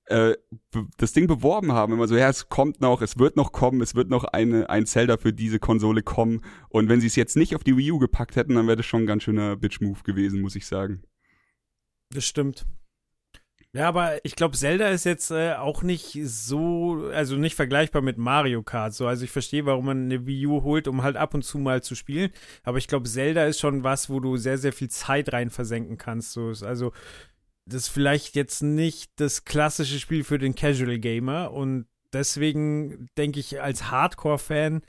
[0.06, 0.36] äh,
[0.98, 3.96] das Ding beworben haben, immer so, ja, es kommt noch, es wird noch kommen, es
[3.96, 6.42] wird noch eine, ein Zelda für diese Konsole kommen.
[6.70, 8.86] Und wenn sie es jetzt nicht auf die Wii U gepackt hätten, dann wäre das
[8.86, 11.04] schon ein ganz schöner Bitch-Move gewesen, muss ich sagen.
[12.10, 12.66] Das stimmt.
[13.76, 18.20] Ja, aber ich glaube, Zelda ist jetzt äh, auch nicht so, also nicht vergleichbar mit
[18.20, 18.94] Mario Kart.
[18.94, 21.58] So, also ich verstehe, warum man eine Wii U holt, um halt ab und zu
[21.58, 22.32] mal zu spielen.
[22.62, 25.98] Aber ich glaube, Zelda ist schon was, wo du sehr, sehr viel Zeit rein versenken
[25.98, 26.34] kannst.
[26.34, 26.92] So, also
[27.66, 33.40] das ist vielleicht jetzt nicht das klassische Spiel für den Casual Gamer und deswegen denke
[33.40, 34.82] ich, als Hardcore-Fan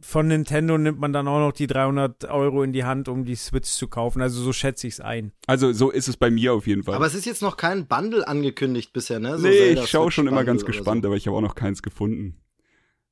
[0.00, 3.34] von Nintendo nimmt man dann auch noch die 300 Euro in die Hand, um die
[3.34, 4.20] Switch zu kaufen.
[4.20, 5.32] Also so schätze ich es ein.
[5.46, 6.94] Also so ist es bei mir auf jeden Fall.
[6.94, 9.38] Aber es ist jetzt noch kein Bundle angekündigt bisher, ne?
[9.38, 11.08] So nee, ich schaue schon immer ganz gespannt, so.
[11.08, 12.36] aber ich habe auch noch keins gefunden.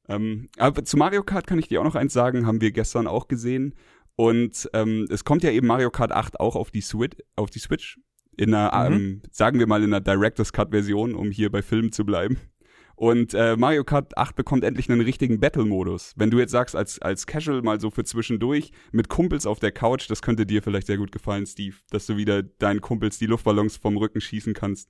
[0.08, 3.06] Ähm, aber zu Mario Kart kann ich dir auch noch eins sagen, haben wir gestern
[3.06, 3.74] auch gesehen.
[4.16, 7.58] Und ähm, es kommt ja eben Mario Kart 8 auch auf die Switch, auf die
[7.58, 7.98] Switch
[8.36, 8.96] in einer, mhm.
[8.96, 12.38] ähm, sagen wir mal in einer Director's Cut Version, um hier bei Filmen zu bleiben.
[12.96, 16.12] Und äh, Mario Kart 8 bekommt endlich einen richtigen Battle-Modus.
[16.16, 19.72] Wenn du jetzt sagst, als, als Casual mal so für zwischendurch mit Kumpels auf der
[19.72, 23.26] Couch, das könnte dir vielleicht sehr gut gefallen, Steve, dass du wieder deinen Kumpels die
[23.26, 24.88] Luftballons vom Rücken schießen kannst.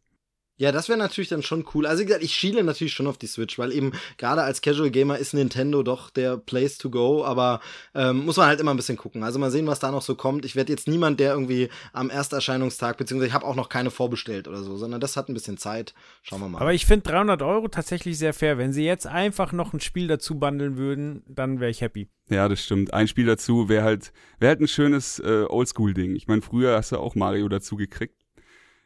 [0.57, 1.85] Ja, das wäre natürlich dann schon cool.
[1.85, 4.90] Also wie gesagt, ich schiele natürlich schon auf die Switch, weil eben gerade als Casual
[4.90, 7.61] Gamer ist Nintendo doch der Place to go, aber
[7.93, 9.25] ähm, muss man halt immer ein bisschen gucken.
[9.25, 10.45] Also mal sehen, was da noch so kommt.
[10.45, 14.47] Ich werde jetzt niemand, der irgendwie am Ersterscheinungstag, beziehungsweise ich habe auch noch keine vorbestellt
[14.47, 15.93] oder so, sondern das hat ein bisschen Zeit.
[16.23, 16.61] Schauen wir mal.
[16.61, 18.57] Aber ich finde 300 Euro tatsächlich sehr fair.
[18.57, 22.09] Wenn sie jetzt einfach noch ein Spiel dazu bundeln würden, dann wäre ich happy.
[22.29, 22.95] Ja, das stimmt.
[22.95, 26.14] Ein Spiel dazu wäre halt, wäre halt ein schönes äh, Oldschool-Ding.
[26.14, 28.24] Ich meine, früher hast du auch Mario dazu gekriegt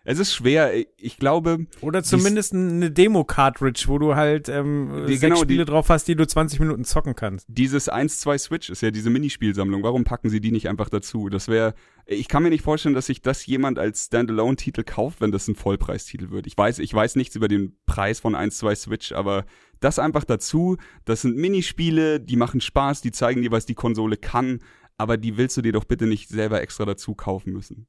[0.08, 0.72] es ist schwer.
[0.96, 1.66] Ich glaube.
[1.82, 6.08] Oder zumindest eine Demo-Cartridge, wo du halt ähm, die, sechs genau, Spiele die, drauf hast,
[6.08, 7.46] die du 20 Minuten zocken kannst.
[7.50, 9.82] Dieses 1-2 Switch ist ja diese Minispielsammlung.
[9.82, 11.28] Warum packen sie die nicht einfach dazu?
[11.28, 11.74] Das wäre.
[12.06, 15.54] Ich kann mir nicht vorstellen, dass sich das jemand als Standalone-Titel kauft, wenn das ein
[15.54, 16.46] Vollpreistitel wird.
[16.46, 19.44] Ich weiß, ich weiß nichts über den Preis von 1-2 Switch, aber
[19.80, 20.78] das einfach dazu.
[21.04, 24.60] Das sind Minispiele, die machen Spaß, die zeigen dir, was die Konsole kann,
[24.96, 27.86] aber die willst du dir doch bitte nicht selber extra dazu kaufen müssen.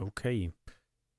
[0.00, 0.54] Okay.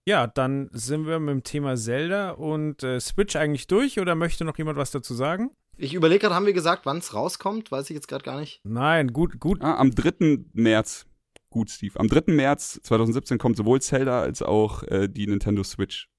[0.10, 4.44] Ja, dann sind wir mit dem Thema Zelda und äh, Switch eigentlich durch oder möchte
[4.44, 5.52] noch jemand was dazu sagen?
[5.78, 7.72] Ich überlege gerade, haben wir gesagt, wann es rauskommt?
[7.72, 8.60] Weiß ich jetzt gerade gar nicht.
[8.64, 9.62] Nein, gut, gut.
[9.62, 10.46] Ah, am 3.
[10.54, 11.06] März.
[11.52, 12.00] gut, Steve.
[12.00, 12.34] Am 3.
[12.34, 16.10] März 2017 kommt sowohl Zelda als auch äh, die Nintendo Switch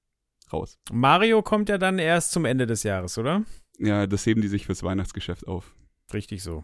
[0.52, 0.78] raus.
[0.92, 3.42] Mario kommt ja dann erst zum Ende des Jahres, oder?
[3.80, 5.74] Ja, das heben die sich fürs Weihnachtsgeschäft auf.
[6.14, 6.62] Richtig so.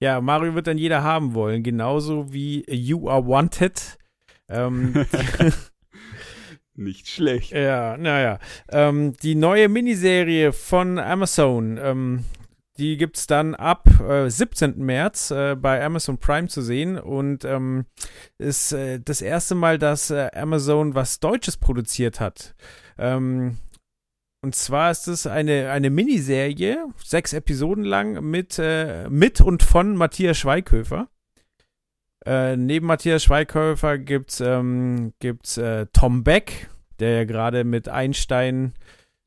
[0.00, 3.98] Ja, Mario wird dann jeder haben wollen, genauso wie You Are Wanted.
[4.48, 5.04] Ähm,
[6.74, 7.52] Nicht schlecht.
[7.52, 8.38] ja, naja.
[8.70, 12.24] Ähm, die neue Miniserie von Amazon, ähm,
[12.78, 14.78] die gibt es dann ab äh, 17.
[14.78, 17.84] März äh, bei Amazon Prime zu sehen und ähm,
[18.38, 22.54] ist äh, das erste Mal, dass äh, Amazon was Deutsches produziert hat.
[22.96, 23.58] Ähm,
[24.44, 29.94] und zwar ist es eine, eine Miniserie, sechs Episoden lang, mit, äh, mit und von
[29.94, 31.08] Matthias Schweighöfer.
[32.24, 36.68] Äh, neben Matthias Schweighöfer gibt's, ähm, gibt's äh, Tom Beck,
[37.00, 38.74] der ja gerade mit Einstein,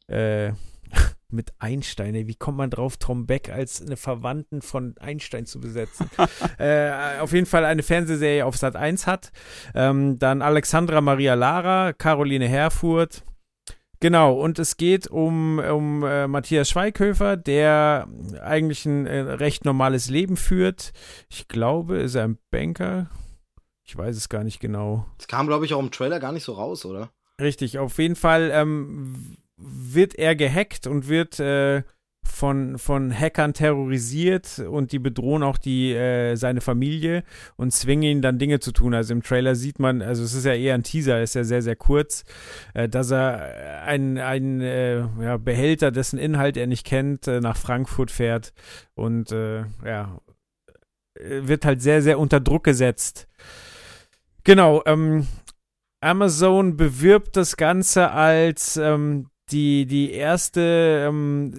[0.08, 0.52] äh,
[1.30, 6.10] mit Einstein, wie kommt man drauf, Tom Beck als eine Verwandten von Einstein zu besetzen?
[6.58, 9.32] äh, auf jeden Fall eine Fernsehserie auf Sat 1 hat.
[9.74, 13.24] Ähm, dann Alexandra Maria Lara, Caroline Herfurth,
[14.06, 18.08] Genau, und es geht um, um äh, Matthias Schweighöfer, der
[18.40, 20.94] eigentlich ein äh, recht normales Leben führt.
[21.28, 23.10] Ich glaube, ist er ein Banker?
[23.84, 25.08] Ich weiß es gar nicht genau.
[25.18, 27.10] Das kam, glaube ich, auch im Trailer gar nicht so raus, oder?
[27.42, 31.82] Richtig, auf jeden Fall ähm, wird er gehackt und wird äh,
[32.28, 37.24] von, von Hackern terrorisiert und die bedrohen auch die, äh, seine Familie
[37.56, 38.94] und zwingen ihn dann Dinge zu tun.
[38.94, 41.62] Also im Trailer sieht man, also es ist ja eher ein Teaser, ist ja sehr,
[41.62, 42.24] sehr kurz,
[42.74, 47.58] äh, dass er einen, einen äh, ja, Behälter, dessen Inhalt er nicht kennt, äh, nach
[47.58, 48.54] Frankfurt fährt
[48.96, 50.20] und äh, ja,
[51.20, 53.28] wird halt sehr, sehr unter Druck gesetzt.
[54.44, 55.28] Genau, ähm,
[56.02, 61.54] Amazon bewirbt das Ganze als ähm, die, die erste ähm,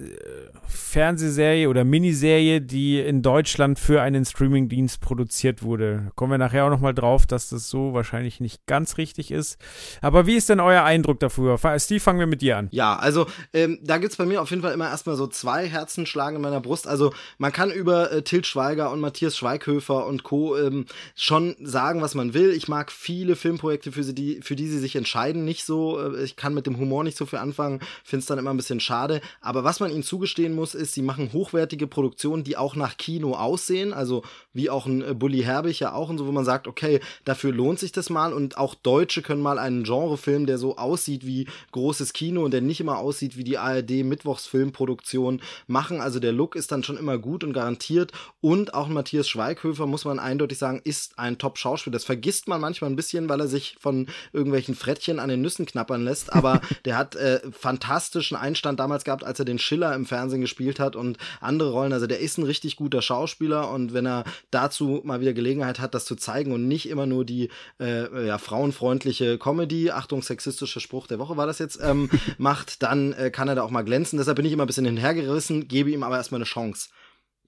[0.67, 6.11] Fernsehserie oder Miniserie, die in Deutschland für einen Streamingdienst produziert wurde.
[6.15, 9.57] Kommen wir nachher auch nochmal drauf, dass das so wahrscheinlich nicht ganz richtig ist.
[10.01, 11.57] Aber wie ist denn euer Eindruck dafür?
[11.79, 12.67] Steve, fangen wir mit dir an.
[12.71, 16.05] Ja, also ähm, da gibt's bei mir auf jeden Fall immer erstmal so zwei Herzen
[16.05, 16.87] schlagen in meiner Brust.
[16.87, 20.57] Also man kann über äh, Til Schweiger und Matthias Schweighöfer und Co.
[20.57, 22.51] Ähm, schon sagen, was man will.
[22.51, 25.99] Ich mag viele Filmprojekte, für, die, für die sie sich entscheiden, nicht so.
[25.99, 28.57] Äh, ich kann mit dem Humor nicht so viel anfangen, finde es dann immer ein
[28.57, 29.21] bisschen schade.
[29.41, 33.35] Aber was man ihnen zugestehen muss, ist, sie machen hochwertige Produktionen, die auch nach Kino
[33.35, 36.67] aussehen, also wie auch ein äh, Bully Herbig ja auch und so, wo man sagt,
[36.67, 40.77] okay, dafür lohnt sich das mal und auch Deutsche können mal einen Genrefilm, der so
[40.77, 46.01] aussieht wie großes Kino und der nicht immer aussieht wie die ARD Mittwochsfilmproduktion machen.
[46.01, 50.05] Also der Look ist dann schon immer gut und garantiert und auch Matthias Schweighöfer muss
[50.05, 51.93] man eindeutig sagen, ist ein Top-Schauspieler.
[51.93, 55.65] Das vergisst man manchmal ein bisschen, weil er sich von irgendwelchen Frettchen an den Nüssen
[55.65, 60.05] knappern lässt, aber der hat äh, fantastischen Einstand damals gehabt, als er den Schiller im
[60.05, 61.93] Fernsehen gespielt hat und andere Rollen.
[61.93, 65.93] Also der ist ein richtig guter Schauspieler und wenn er dazu mal wieder Gelegenheit hat,
[65.93, 71.07] das zu zeigen und nicht immer nur die äh, ja, frauenfreundliche Comedy, Achtung, sexistischer Spruch
[71.07, 74.17] der Woche war das jetzt, ähm, macht, dann äh, kann er da auch mal glänzen.
[74.17, 76.89] Deshalb bin ich immer ein bisschen hinhergerissen, gebe ihm aber erstmal eine Chance.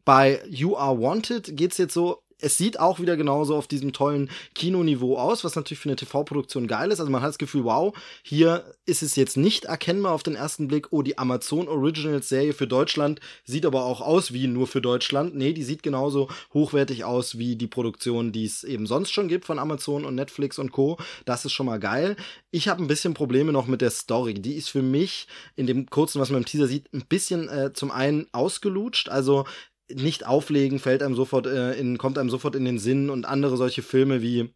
[0.04, 4.30] Bei You Are Wanted geht's jetzt so, es sieht auch wieder genauso auf diesem tollen
[4.56, 6.99] Kinoniveau aus, was natürlich für eine TV-Produktion geil ist.
[6.99, 10.67] Also man hat das Gefühl, wow, hier ist es jetzt nicht erkennbar auf den ersten
[10.67, 14.82] Blick, oh, die Amazon Originals Serie für Deutschland sieht aber auch aus wie nur für
[14.82, 15.36] Deutschland.
[15.36, 19.45] Nee, die sieht genauso hochwertig aus wie die Produktion, die es eben sonst schon gibt
[19.45, 20.97] von Amazon und Netflix und Co.
[21.25, 22.15] Das ist schon mal geil.
[22.52, 24.34] Ich habe ein bisschen Probleme noch mit der Story.
[24.34, 27.73] Die ist für mich in dem kurzen, was man im Teaser sieht, ein bisschen äh,
[27.73, 29.10] zum einen ausgelutscht.
[29.10, 29.45] Also
[29.93, 33.58] nicht auflegen fällt einem sofort äh, in, kommt einem sofort in den Sinn und andere
[33.58, 34.54] solche Filme wie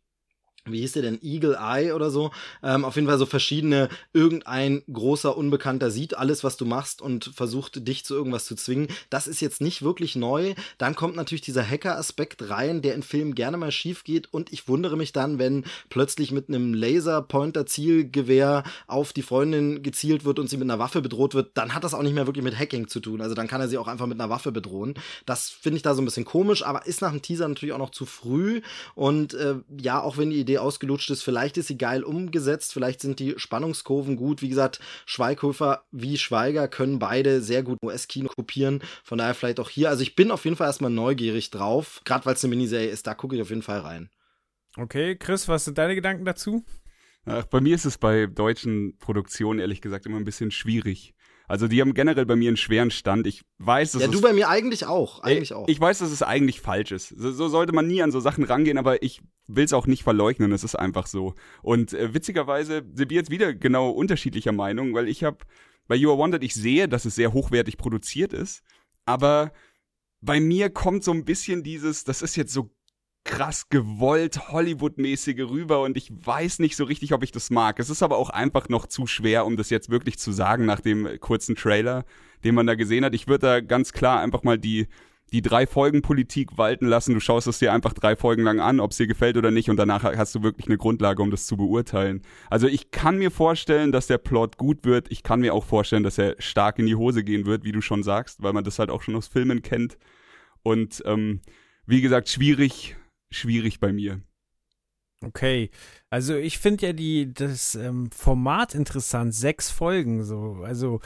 [0.66, 2.32] wie hieß der denn, Eagle Eye oder so.
[2.62, 7.32] Ähm, auf jeden Fall so verschiedene, irgendein großer Unbekannter sieht alles, was du machst und
[7.36, 8.88] versucht dich zu irgendwas zu zwingen.
[9.10, 10.56] Das ist jetzt nicht wirklich neu.
[10.78, 14.68] Dann kommt natürlich dieser Hacker-Aspekt rein, der in Filmen gerne mal schief geht und ich
[14.68, 20.58] wundere mich dann, wenn plötzlich mit einem Laser-Pointer-Zielgewehr auf die Freundin gezielt wird und sie
[20.58, 23.02] mit einer Waffe bedroht wird, dann hat das auch nicht mehr wirklich mit Hacking zu
[23.02, 23.22] tun.
[23.22, 24.94] Also dann kann er sie auch einfach mit einer Waffe bedrohen.
[25.26, 27.80] Das finde ich da so ein bisschen komisch, aber ist nach dem Teaser natürlich auch
[27.80, 28.62] noch zu früh
[28.96, 31.24] und äh, ja, auch wenn die Idee Idee ausgelutscht ist.
[31.24, 34.42] Vielleicht ist sie geil umgesetzt, vielleicht sind die Spannungskurven gut.
[34.42, 38.82] Wie gesagt, Schweighöfer wie Schweiger können beide sehr gut US-Kino kopieren.
[39.04, 39.90] Von daher vielleicht auch hier.
[39.90, 42.02] Also ich bin auf jeden Fall erstmal neugierig drauf.
[42.06, 44.10] Gerade weil es eine Miniserie ist, da gucke ich auf jeden Fall rein.
[44.78, 46.64] Okay, Chris, was sind deine Gedanken dazu?
[47.26, 51.14] Ach, bei mir ist es bei deutschen Produktionen ehrlich gesagt immer ein bisschen schwierig.
[51.48, 53.28] Also die haben generell bei mir einen schweren Stand.
[53.28, 55.22] Ich weiß, dass Ja, es, du bei mir eigentlich auch.
[55.22, 55.68] Eigentlich ich, auch.
[55.68, 57.10] Ich weiß, dass es eigentlich falsch ist.
[57.10, 60.04] So, so sollte man nie an so Sachen rangehen, aber ich will es auch nicht
[60.04, 60.52] verleugnen.
[60.52, 61.36] Es ist einfach so.
[61.62, 65.38] Und äh, witzigerweise sind wir jetzt wieder genau unterschiedlicher Meinung, weil ich habe
[65.88, 68.64] bei You Are Wanted, ich sehe, dass es sehr hochwertig produziert ist,
[69.06, 69.52] aber
[70.22, 72.72] bei mir kommt so ein bisschen dieses, das ist jetzt so
[73.24, 77.80] krass gewollt Hollywood-mäßige rüber und ich weiß nicht so richtig, ob ich das mag.
[77.80, 80.82] Es ist aber auch einfach noch zu schwer, um das jetzt wirklich zu sagen nach
[80.82, 82.06] dem kurzen Trailer,
[82.44, 83.16] den man da gesehen hat.
[83.16, 84.88] Ich würde da ganz klar einfach mal die
[85.34, 87.16] die drei Folgen Politik walten lassen.
[87.16, 89.68] Du schaust es dir einfach drei Folgen lang an, ob es dir gefällt oder nicht,
[89.70, 92.22] und danach hast du wirklich eine Grundlage, um das zu beurteilen.
[92.52, 95.12] Also ich kann mir vorstellen, dass der Plot gut wird.
[95.12, 97.82] Ich kann mir auch vorstellen, dass er stark in die Hose gehen wird, wie du
[97.82, 99.98] schon sagst, weil man das halt auch schon aus Filmen kennt.
[100.62, 101.42] Und ähm,
[101.88, 102.96] wie gesagt, schwierig,
[103.34, 104.22] schwierig bei mir.
[105.26, 105.70] Okay,
[106.10, 110.58] also ich finde ja die das ähm, Format interessant, sechs Folgen so.
[110.64, 111.00] Also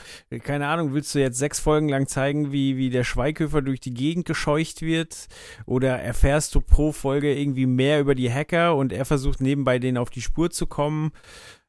[0.43, 3.93] keine Ahnung, willst du jetzt sechs Folgen lang zeigen, wie wie der Schweighöfer durch die
[3.93, 5.27] Gegend gescheucht wird,
[5.65, 9.97] oder erfährst du pro Folge irgendwie mehr über die Hacker und er versucht nebenbei denen
[9.97, 11.11] auf die Spur zu kommen?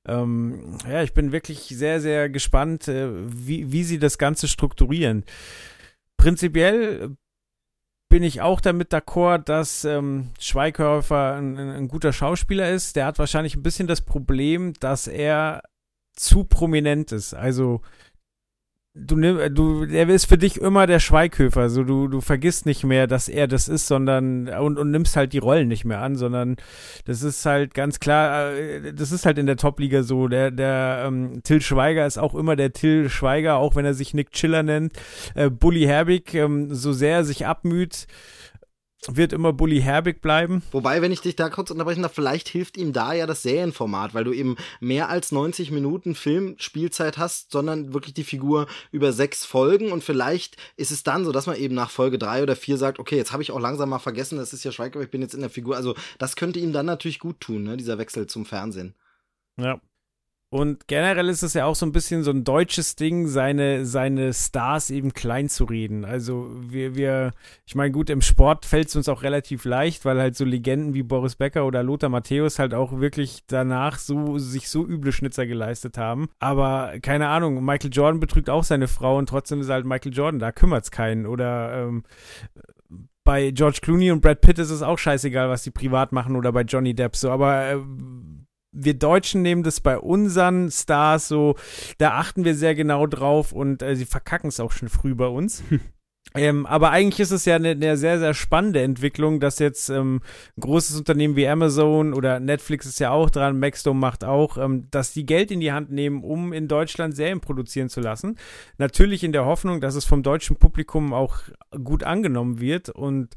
[0.07, 5.25] Ähm, ja, ich bin wirklich sehr sehr gespannt, äh, wie wie sie das Ganze strukturieren.
[6.17, 7.17] Prinzipiell
[8.09, 12.97] bin ich auch damit d'accord, dass ähm, Schweighöfer ein, ein, guter Schauspieler ist.
[12.97, 15.63] Der hat wahrscheinlich ein bisschen das Problem, dass er
[16.15, 17.35] zu prominent ist.
[17.35, 17.83] Also
[18.99, 21.69] du nimm, du, er ist für dich immer der Schweighöfer.
[21.69, 25.33] So, du, du vergisst nicht mehr, dass er das ist, sondern und, und nimmst halt
[25.33, 26.57] die Rollen nicht mehr an, sondern
[27.05, 30.29] das ist halt ganz klar, äh, das ist halt in der Top-Liga so.
[30.29, 34.15] Der, der ähm, Till Schweiger ist auch immer der Till Schweiger, auch wenn er sich
[34.15, 34.93] Nick Chiller nennt.
[35.35, 38.07] Äh, Bully Herbig, ähm, so sehr er sich abmüht,
[39.07, 40.63] wird immer Bully Herbig bleiben.
[40.73, 44.15] Wobei, wenn ich dich da kurz unterbrechen darf, vielleicht hilft ihm da ja das Serienformat,
[44.15, 49.45] weil du eben mehr als 90 Minuten Filmspielzeit hast, sondern wirklich die Figur über sechs
[49.45, 52.77] Folgen und vielleicht ist es dann so, dass man eben nach Folge drei oder vier
[52.77, 55.23] sagt, okay, jetzt habe ich auch langsam mal vergessen, das ist ja Schweiger, ich bin
[55.23, 55.77] jetzt in der Figur.
[55.77, 58.95] Also das könnte ihm dann natürlich gut tun, ne, dieser Wechsel zum Fernsehen.
[59.57, 59.81] Ja,
[60.51, 64.33] und generell ist es ja auch so ein bisschen so ein deutsches Ding, seine, seine
[64.33, 66.07] Stars eben klein zu reden.
[66.07, 67.33] Also wir, wir,
[67.67, 70.95] ich meine, gut, im Sport fällt es uns auch relativ leicht, weil halt so Legenden
[70.95, 75.47] wie Boris Becker oder Lothar Matthäus halt auch wirklich danach so, sich so üble Schnitzer
[75.47, 76.31] geleistet haben.
[76.39, 80.41] Aber keine Ahnung, Michael Jordan betrügt auch seine Frau und trotzdem ist halt Michael Jordan,
[80.41, 81.27] da kümmert es keinen.
[81.27, 82.05] Oder ähm,
[83.23, 86.53] bei George Clooney und Brad Pitt ist es auch scheißegal, was die privat machen oder
[86.53, 87.79] bei Johnny Depp so, aber äh,
[88.81, 91.57] wir Deutschen nehmen das bei unseren Stars so,
[91.99, 95.27] da achten wir sehr genau drauf und äh, sie verkacken es auch schon früh bei
[95.27, 95.63] uns.
[96.35, 100.21] Ähm, aber eigentlich ist es ja eine, eine, sehr, sehr spannende Entwicklung, dass jetzt ähm,
[100.57, 104.89] ein großes Unternehmen wie Amazon oder Netflix ist ja auch dran, Maxdome macht auch, ähm,
[104.91, 108.37] dass die Geld in die Hand nehmen, um in Deutschland Serien produzieren zu lassen.
[108.77, 111.39] Natürlich in der Hoffnung, dass es vom deutschen Publikum auch
[111.83, 113.35] gut angenommen wird und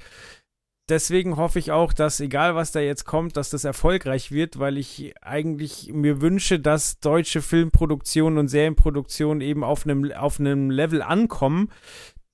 [0.92, 4.78] deswegen hoffe ich auch, dass egal was da jetzt kommt, dass das erfolgreich wird, weil
[4.78, 11.02] ich eigentlich mir wünsche, dass deutsche Filmproduktionen und Serienproduktionen eben auf einem auf einem Level
[11.02, 11.70] ankommen,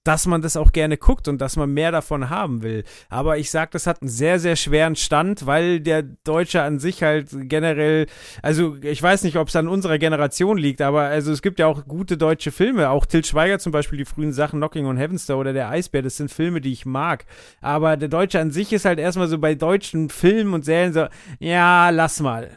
[0.08, 2.86] dass man das auch gerne guckt und dass man mehr davon haben will.
[3.10, 7.04] Aber ich sag, das hat einen sehr, sehr schweren Stand, weil der Deutsche an sich
[7.04, 8.06] halt generell,
[8.41, 11.67] also ich weiß nicht, ob es an unserer Generation liegt, aber also es gibt ja
[11.67, 15.26] auch gute deutsche Filme, auch Til Schweiger zum Beispiel, die frühen Sachen Knocking on Heaven's
[15.26, 17.26] Door oder Der Eisbär, das sind Filme, die ich mag.
[17.60, 21.08] Aber der Deutsche an sich ist halt erstmal so bei deutschen Filmen und Serien so,
[21.39, 22.50] ja, lass mal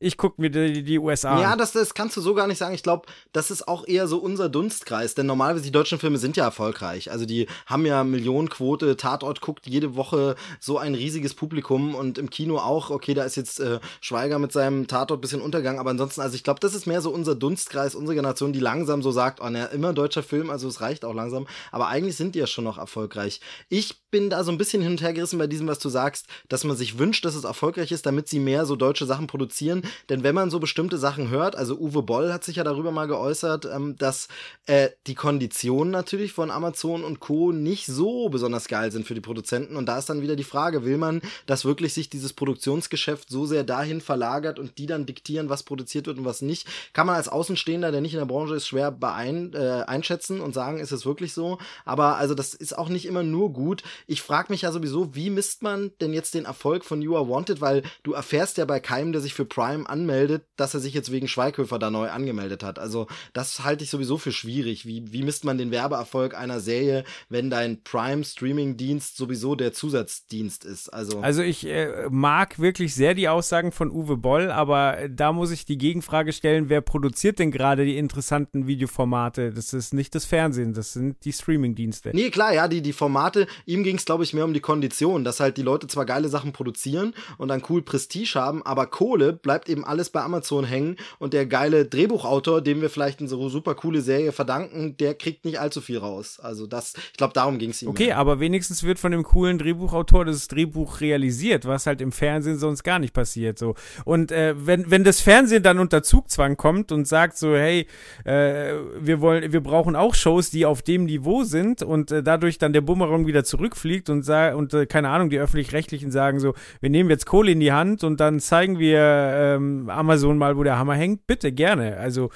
[0.00, 1.42] ich gucke mir die, die, USA an.
[1.42, 2.74] Ja, das, das kannst du so gar nicht sagen.
[2.74, 5.14] Ich glaube, das ist auch eher so unser Dunstkreis.
[5.14, 7.10] Denn normalerweise die deutschen Filme sind ja erfolgreich.
[7.10, 8.96] Also die haben ja Millionenquote.
[8.96, 12.90] Tatort guckt jede Woche so ein riesiges Publikum und im Kino auch.
[12.90, 15.80] Okay, da ist jetzt äh, Schweiger mit seinem Tatort bisschen untergegangen.
[15.80, 19.02] Aber ansonsten, also ich glaube, das ist mehr so unser Dunstkreis, unsere Generation, die langsam
[19.02, 21.46] so sagt, oh, na, immer deutscher Film, also es reicht auch langsam.
[21.72, 23.40] Aber eigentlich sind die ja schon noch erfolgreich.
[23.68, 26.26] Ich bin da so ein bisschen hin und her gerissen bei diesem, was du sagst,
[26.48, 29.82] dass man sich wünscht, dass es erfolgreich ist, damit sie mehr so deutsche Sachen produzieren.
[30.08, 33.06] Denn wenn man so bestimmte Sachen hört, also Uwe Boll hat sich ja darüber mal
[33.06, 34.28] geäußert, ähm, dass
[34.66, 37.52] äh, die Konditionen natürlich von Amazon und Co.
[37.52, 39.76] nicht so besonders geil sind für die Produzenten.
[39.76, 43.46] Und da ist dann wieder die Frage, will man, dass wirklich sich dieses Produktionsgeschäft so
[43.46, 46.66] sehr dahin verlagert und die dann diktieren, was produziert wird und was nicht?
[46.92, 50.54] Kann man als Außenstehender, der nicht in der Branche ist, schwer beein, äh, einschätzen und
[50.54, 51.58] sagen, ist es wirklich so?
[51.84, 53.82] Aber also das ist auch nicht immer nur gut.
[54.06, 57.28] Ich frage mich ja sowieso, wie misst man denn jetzt den Erfolg von You Are
[57.28, 57.60] Wanted?
[57.60, 61.12] Weil du erfährst ja bei keinem, der sich für Prime anmeldet, dass er sich jetzt
[61.12, 62.78] wegen Schweighöfer da neu angemeldet hat.
[62.78, 64.86] Also das halte ich sowieso für schwierig.
[64.86, 70.88] Wie, wie misst man den Werbeerfolg einer Serie, wenn dein Prime-Streaming-Dienst sowieso der Zusatzdienst ist?
[70.88, 75.50] Also, also ich äh, mag wirklich sehr die Aussagen von Uwe Boll, aber da muss
[75.50, 79.52] ich die Gegenfrage stellen, wer produziert denn gerade die interessanten Videoformate?
[79.52, 82.10] Das ist nicht das Fernsehen, das sind die Streaming-Dienste.
[82.14, 85.24] Nee, klar, ja, die, die Formate, ihm ging es, glaube ich, mehr um die Kondition,
[85.24, 89.32] dass halt die Leute zwar geile Sachen produzieren und dann cool Prestige haben, aber Kohle
[89.32, 93.48] bleibt eben alles bei Amazon hängen und der geile Drehbuchautor, dem wir vielleicht eine so
[93.48, 96.38] super coole Serie verdanken, der kriegt nicht allzu viel raus.
[96.40, 97.88] Also das, ich glaube, darum ging es ihm.
[97.88, 102.58] Okay, aber wenigstens wird von dem coolen Drehbuchautor das Drehbuch realisiert, was halt im Fernsehen
[102.58, 103.58] sonst gar nicht passiert.
[103.58, 107.86] So und äh, wenn wenn das Fernsehen dann unter Zugzwang kommt und sagt so, hey,
[108.24, 112.58] äh, wir wollen, wir brauchen auch Shows, die auf dem Niveau sind und äh, dadurch
[112.58, 116.90] dann der Bumerang wieder zurückfliegt und und äh, keine Ahnung, die öffentlich-rechtlichen sagen so, wir
[116.90, 120.78] nehmen jetzt Kohle in die Hand und dann zeigen wir ähm, Amazon mal, wo der
[120.78, 121.26] Hammer hängt.
[121.26, 121.96] Bitte gerne.
[121.98, 122.30] Also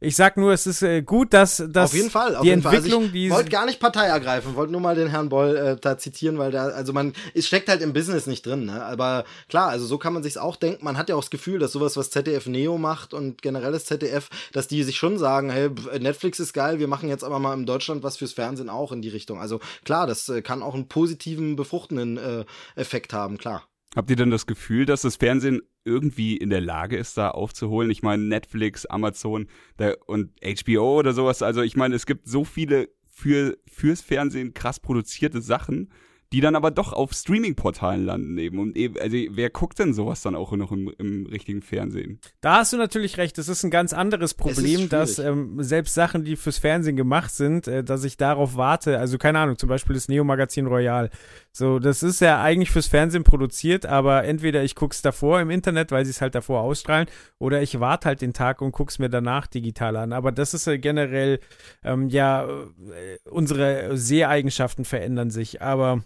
[0.00, 2.64] ich sag nur, es ist äh, gut, dass, dass auf jeden Fall, auf die jeden
[2.64, 3.10] Entwicklung, Fall.
[3.10, 5.98] Also ich wollte gar nicht Partei ergreifen, wollte nur mal den Herrn Boll äh, da
[5.98, 8.84] zitieren, weil da, also man, es steckt halt im Business nicht drin, ne?
[8.84, 10.84] Aber klar, also so kann man sich's auch denken.
[10.84, 13.84] Man hat ja auch das Gefühl, dass sowas, was ZDF Neo macht und generell das
[13.84, 17.54] ZDF, dass die sich schon sagen, hey, Netflix ist geil, wir machen jetzt aber mal
[17.54, 19.40] in Deutschland was fürs Fernsehen auch in die Richtung.
[19.40, 22.44] Also klar, das äh, kann auch einen positiven, befruchtenden äh,
[22.76, 23.64] Effekt haben, klar.
[23.96, 27.90] Habt ihr denn das Gefühl, dass das Fernsehen irgendwie in der Lage ist, da aufzuholen?
[27.90, 31.42] Ich meine, Netflix, Amazon da, und HBO oder sowas.
[31.42, 35.88] Also ich meine, es gibt so viele für, fürs Fernsehen krass produzierte Sachen
[36.32, 38.58] die dann aber doch auf Streaming-Portalen landen eben.
[38.58, 42.20] Und eben, also wer guckt denn sowas dann auch noch im, im, richtigen Fernsehen?
[42.42, 43.38] Da hast du natürlich recht.
[43.38, 47.66] Das ist ein ganz anderes Problem, dass ähm, selbst Sachen, die fürs Fernsehen gemacht sind,
[47.66, 48.98] äh, dass ich darauf warte.
[48.98, 51.10] Also keine Ahnung, zum Beispiel das Neo-Magazin Royal.
[51.58, 55.90] So, das ist ja eigentlich fürs Fernsehen produziert, aber entweder ich guck's davor im Internet,
[55.90, 57.08] weil sie es halt davor ausstrahlen,
[57.40, 60.12] oder ich warte halt den Tag und guck's mir danach digital an.
[60.12, 61.40] Aber das ist ja generell,
[61.82, 65.60] ähm, ja, äh, unsere Seheigenschaften verändern sich.
[65.60, 66.04] Aber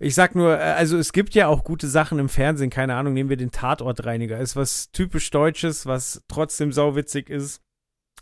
[0.00, 3.12] ich sag nur, äh, also es gibt ja auch gute Sachen im Fernsehen, keine Ahnung,
[3.12, 4.40] nehmen wir den Tatortreiniger.
[4.40, 7.62] Ist was typisch Deutsches, was trotzdem sauwitzig ist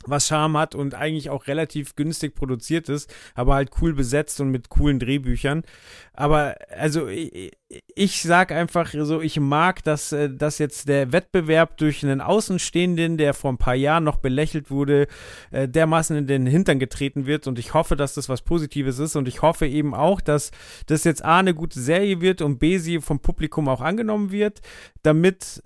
[0.05, 4.51] was Charme hat und eigentlich auch relativ günstig produziert ist, aber halt cool besetzt und
[4.51, 5.63] mit coolen Drehbüchern.
[6.13, 7.53] Aber also ich,
[7.95, 13.17] ich sag einfach so, ich mag, dass, äh, dass jetzt der Wettbewerb durch einen Außenstehenden,
[13.17, 15.09] der vor ein paar Jahren noch belächelt wurde,
[15.51, 19.17] äh, dermaßen in den Hintern getreten wird und ich hoffe, dass das was Positives ist
[19.17, 20.51] und ich hoffe eben auch, dass
[20.87, 24.61] das jetzt A eine gute Serie wird und B sie vom Publikum auch angenommen wird,
[25.03, 25.63] damit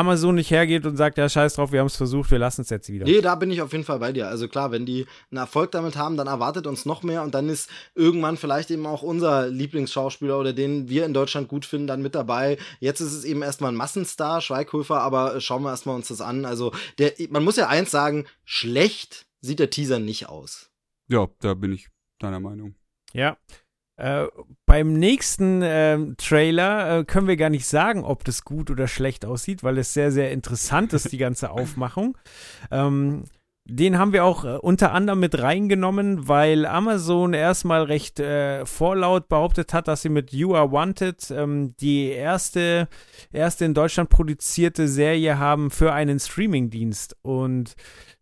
[0.00, 2.70] Amazon nicht hergeht und sagt, ja, scheiß drauf, wir haben es versucht, wir lassen es
[2.70, 3.04] jetzt wieder.
[3.04, 4.28] Nee, da bin ich auf jeden Fall bei dir.
[4.28, 7.48] Also klar, wenn die einen Erfolg damit haben, dann erwartet uns noch mehr und dann
[7.48, 12.02] ist irgendwann vielleicht eben auch unser Lieblingsschauspieler oder den wir in Deutschland gut finden, dann
[12.02, 12.56] mit dabei.
[12.80, 16.44] Jetzt ist es eben erstmal ein Massenstar, Schweighöfer, aber schauen wir erstmal uns das an.
[16.44, 20.70] Also der, man muss ja eins sagen, schlecht sieht der Teaser nicht aus.
[21.08, 21.88] Ja, da bin ich
[22.18, 22.74] deiner Meinung.
[23.12, 23.36] Ja,
[24.00, 24.28] äh,
[24.66, 29.24] beim nächsten äh, Trailer äh, können wir gar nicht sagen, ob das gut oder schlecht
[29.24, 32.16] aussieht, weil es sehr, sehr interessant ist, die ganze Aufmachung.
[32.70, 33.24] Ähm,
[33.66, 39.28] den haben wir auch äh, unter anderem mit reingenommen, weil Amazon erstmal recht äh, vorlaut
[39.28, 42.88] behauptet hat, dass sie mit You Are Wanted ähm, die erste,
[43.32, 47.16] erste in Deutschland produzierte Serie haben für einen Streamingdienst.
[47.22, 47.74] Und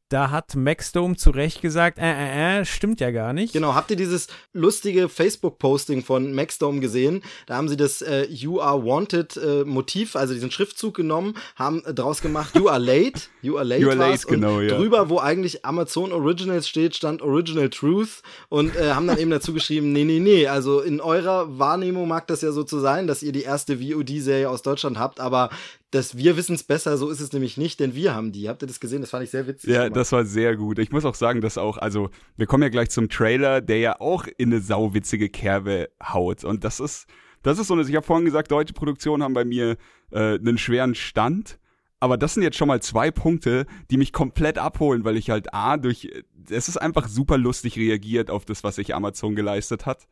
[0.08, 3.52] da hat Maxdome zu Recht gesagt, äh, äh, äh, stimmt ja gar nicht.
[3.52, 7.22] Genau, habt ihr dieses lustige Facebook-Posting von Maxdome gesehen?
[7.46, 11.84] Da haben sie das äh, You Are Wanted äh, Motiv, also diesen Schriftzug genommen, haben
[11.84, 14.76] äh, draus gemacht You Are Late, You Are Late, you are late genau, ja.
[14.76, 19.52] drüber, wo eigentlich Amazon Originals steht, stand Original Truth und äh, haben dann eben dazu
[19.52, 23.22] geschrieben, nee, nee, nee, also in eurer Wahrnehmung mag das ja so zu sein, dass
[23.22, 25.50] ihr die erste VOD-Serie aus Deutschland habt, aber
[25.90, 28.48] dass wir wissen es besser, so ist es nämlich nicht, denn wir haben die.
[28.48, 29.00] Habt ihr das gesehen?
[29.00, 29.70] Das fand ich sehr witzig.
[29.70, 30.78] Ja, das war sehr gut.
[30.78, 34.00] Ich muss auch sagen, dass auch, also wir kommen ja gleich zum Trailer, der ja
[34.00, 36.44] auch in eine sauwitzige Kerbe haut.
[36.44, 37.06] Und das ist,
[37.42, 39.76] das ist so eine, ich habe vorhin gesagt, deutsche Produktionen haben bei mir
[40.10, 41.58] äh, einen schweren Stand.
[42.00, 45.52] Aber das sind jetzt schon mal zwei Punkte, die mich komplett abholen, weil ich halt
[45.54, 46.08] A, durch,
[46.48, 50.06] es ist einfach super lustig reagiert auf das, was sich Amazon geleistet hat.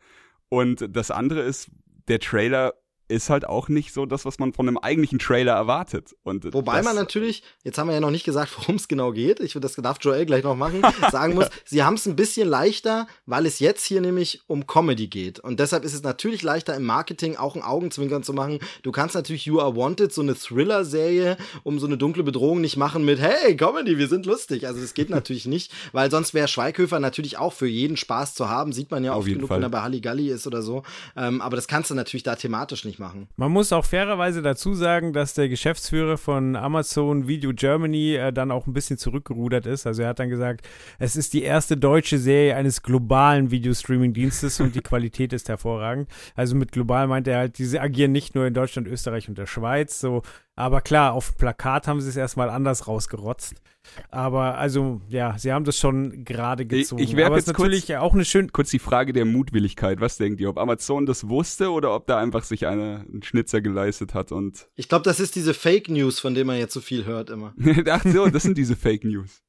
[0.49, 1.70] Und das andere ist,
[2.09, 2.74] der Trailer
[3.09, 6.15] ist halt auch nicht so das, was man von einem eigentlichen Trailer erwartet.
[6.23, 9.41] Und Wobei man natürlich, jetzt haben wir ja noch nicht gesagt, worum es genau geht.
[9.41, 10.83] Ich würde das darf Joel gleich noch machen.
[11.11, 15.07] sagen muss, sie haben es ein bisschen leichter, weil es jetzt hier nämlich um Comedy
[15.07, 15.39] geht.
[15.41, 18.59] Und deshalb ist es natürlich leichter im Marketing auch ein Augenzwinkern zu machen.
[18.83, 22.77] Du kannst natürlich You Are Wanted, so eine Thriller-Serie, um so eine dunkle Bedrohung nicht
[22.77, 24.67] machen mit Hey, Comedy, wir sind lustig.
[24.67, 28.49] Also das geht natürlich nicht, weil sonst wäre Schweighöfer natürlich auch für jeden Spaß zu
[28.49, 28.73] haben.
[28.73, 29.59] Sieht man ja Auf oft genug, Fall.
[29.59, 30.83] wenn er bei Halligalli ist oder so.
[31.17, 33.29] Ähm, aber das kannst du natürlich da thematisch nicht nicht machen.
[33.37, 38.51] Man muss auch fairerweise dazu sagen, dass der Geschäftsführer von Amazon Video Germany äh, dann
[38.51, 39.87] auch ein bisschen zurückgerudert ist.
[39.87, 40.67] Also er hat dann gesagt,
[40.99, 46.09] es ist die erste deutsche Serie eines globalen Videostreaming-Dienstes und die Qualität ist hervorragend.
[46.35, 49.47] Also mit global meint er halt, diese agieren nicht nur in Deutschland, Österreich und der
[49.47, 50.23] Schweiz, so
[50.57, 53.61] aber klar, auf dem Plakat haben sie es erstmal anders rausgerotzt.
[54.11, 57.03] Aber also, ja, sie haben das schon gerade gezogen.
[57.03, 58.49] Ich, ich werfe jetzt natürlich kurz, auch eine schöne.
[58.49, 60.01] Kurz die Frage der Mutwilligkeit.
[60.01, 60.49] Was denkt ihr?
[60.49, 64.68] Ob Amazon das wusste oder ob da einfach sich eine, einen Schnitzer geleistet hat und.
[64.76, 67.55] Ich glaube, das ist diese Fake News, von der man jetzt so viel hört immer.
[67.91, 69.43] Ach so, das sind diese Fake News.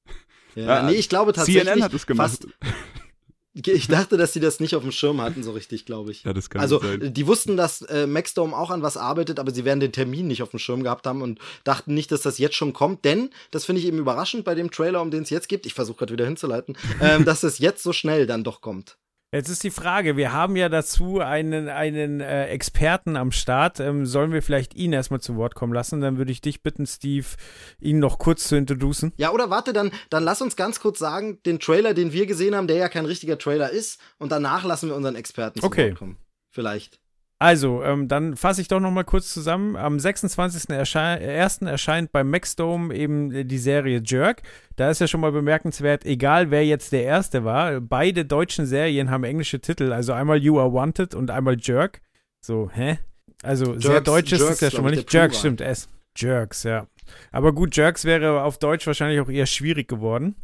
[0.55, 1.63] Ja, nee, ich glaube tatsächlich.
[1.63, 2.31] CNN hat es gemacht.
[2.31, 2.47] Fast,
[3.65, 6.23] ich dachte, dass sie das nicht auf dem Schirm hatten, so richtig, glaube ich.
[6.23, 7.13] Ja, das kann also, sein.
[7.13, 10.43] die wussten, dass äh, Maxdome auch an was arbeitet, aber sie werden den Termin nicht
[10.43, 13.05] auf dem Schirm gehabt haben und dachten nicht, dass das jetzt schon kommt.
[13.05, 15.73] Denn, das finde ich eben überraschend bei dem Trailer, um den es jetzt gibt, ich
[15.73, 18.97] versuche gerade wieder hinzuleiten, ähm, dass es jetzt so schnell dann doch kommt.
[19.33, 23.81] Jetzt ist die Frage, wir haben ja dazu einen, einen äh, Experten am Start.
[23.81, 25.99] Ähm, sollen wir vielleicht ihn erstmal zu Wort kommen lassen?
[25.99, 27.25] Dann würde ich dich bitten, Steve,
[27.81, 29.11] ihn noch kurz zu introducen.
[29.17, 32.55] Ja, oder warte, dann, dann lass uns ganz kurz sagen, den Trailer, den wir gesehen
[32.55, 35.89] haben, der ja kein richtiger Trailer ist, und danach lassen wir unseren Experten zu Okay.
[35.89, 36.17] Wort kommen.
[36.49, 37.01] Vielleicht.
[37.39, 39.75] Also, ähm, dann fasse ich doch noch mal kurz zusammen.
[39.75, 40.73] Am 26.01.
[40.73, 44.41] Erschei ersten erscheint beim Maxdome eben äh, die Serie Jerk.
[44.75, 49.11] Da ist ja schon mal bemerkenswert, egal wer jetzt der Erste war, beide deutschen Serien
[49.11, 49.93] haben englische Titel.
[49.93, 52.01] Also einmal You Are Wanted und einmal Jerk.
[52.43, 52.97] So, hä?
[53.43, 55.13] Also sehr Jerks- deutsch ist es Jerks, ja schon mal ich, nicht.
[55.13, 55.87] Jerks stimmt, S.
[56.17, 56.87] Jerks, ja.
[57.31, 60.35] Aber gut, Jerks wäre auf Deutsch wahrscheinlich auch eher schwierig geworden.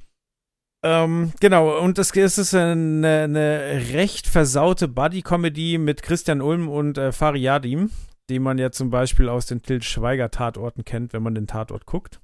[0.86, 7.14] Ähm, genau, und es ist eine, eine recht versaute Buddy-Comedy mit Christian Ulm und äh,
[7.14, 7.90] Fariadim,
[8.30, 12.20] die man ja zum Beispiel aus den Til Schweiger-Tatorten kennt, wenn man den Tatort guckt.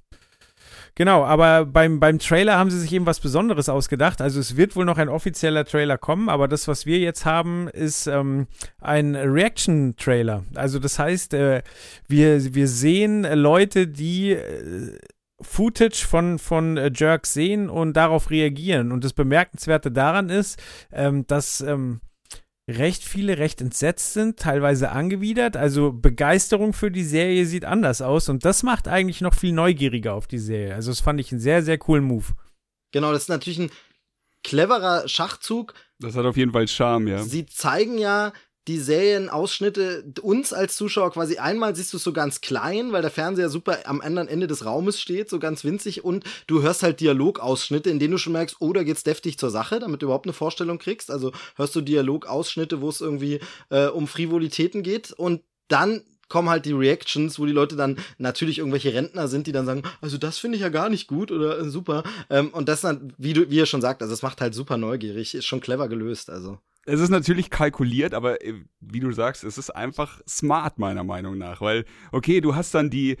[0.94, 4.20] Genau, aber beim, beim Trailer haben sie sich eben was Besonderes ausgedacht.
[4.20, 7.68] Also es wird wohl noch ein offizieller Trailer kommen, aber das, was wir jetzt haben,
[7.68, 8.46] ist ähm,
[8.80, 10.44] ein Reaction-Trailer.
[10.54, 11.62] Also das heißt, äh,
[12.08, 14.98] wir, wir sehen Leute, die äh,
[15.40, 18.92] Footage von, von äh, Jerk sehen und darauf reagieren.
[18.92, 20.62] Und das Bemerkenswerte daran ist,
[20.92, 22.00] ähm, dass ähm,
[22.68, 25.56] recht viele recht entsetzt sind, teilweise angewidert.
[25.56, 30.14] Also Begeisterung für die Serie sieht anders aus und das macht eigentlich noch viel neugieriger
[30.14, 30.74] auf die Serie.
[30.74, 32.26] Also das fand ich einen sehr, sehr coolen Move.
[32.92, 33.70] Genau, das ist natürlich ein
[34.42, 35.74] cleverer Schachzug.
[35.98, 37.22] Das hat auf jeden Fall Charme, ja.
[37.22, 38.32] Sie zeigen ja
[38.70, 43.10] die Serienausschnitte uns als Zuschauer quasi einmal siehst du es so ganz klein, weil der
[43.10, 47.00] Fernseher super am anderen Ende des Raumes steht, so ganz winzig und du hörst halt
[47.00, 50.26] Dialogausschnitte, in denen du schon merkst, oh, da geht's deftig zur Sache, damit du überhaupt
[50.26, 51.10] eine Vorstellung kriegst.
[51.10, 53.40] Also hörst du Dialogausschnitte, wo es irgendwie
[53.70, 58.58] äh, um Frivolitäten geht und dann kommen halt die Reactions, wo die Leute dann natürlich
[58.58, 61.58] irgendwelche Rentner sind, die dann sagen, also das finde ich ja gar nicht gut oder
[61.58, 62.04] äh, super.
[62.30, 64.76] Ähm, und das dann, wie du, wie ihr schon sagt, also es macht halt super
[64.76, 66.60] neugierig, ist schon clever gelöst, also.
[66.86, 71.38] Es ist natürlich kalkuliert, aber äh, wie du sagst, es ist einfach smart meiner Meinung
[71.38, 73.16] nach, weil okay, du hast dann die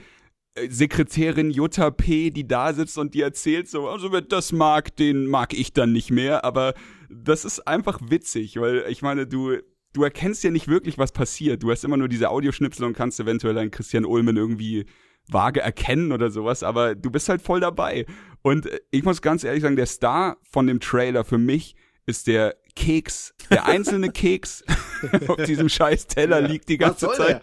[0.54, 4.96] äh, Sekretärin Jutta P., die da sitzt und die erzählt so, also wer das mag,
[4.96, 6.74] den mag ich dann nicht mehr, aber
[7.10, 9.58] das ist einfach witzig, weil ich meine, du
[9.92, 11.62] du erkennst ja nicht wirklich, was passiert.
[11.62, 14.86] Du hast immer nur diese Audioschnipsel und kannst eventuell einen Christian Ulmen irgendwie
[15.28, 18.06] vage erkennen oder sowas, aber du bist halt voll dabei.
[18.42, 22.26] Und äh, ich muss ganz ehrlich sagen, der Star von dem Trailer für mich ist
[22.26, 24.64] der Keks, der einzelne Keks
[25.28, 27.42] auf diesem scheiß Teller Ja, liegt die ganze Zeit.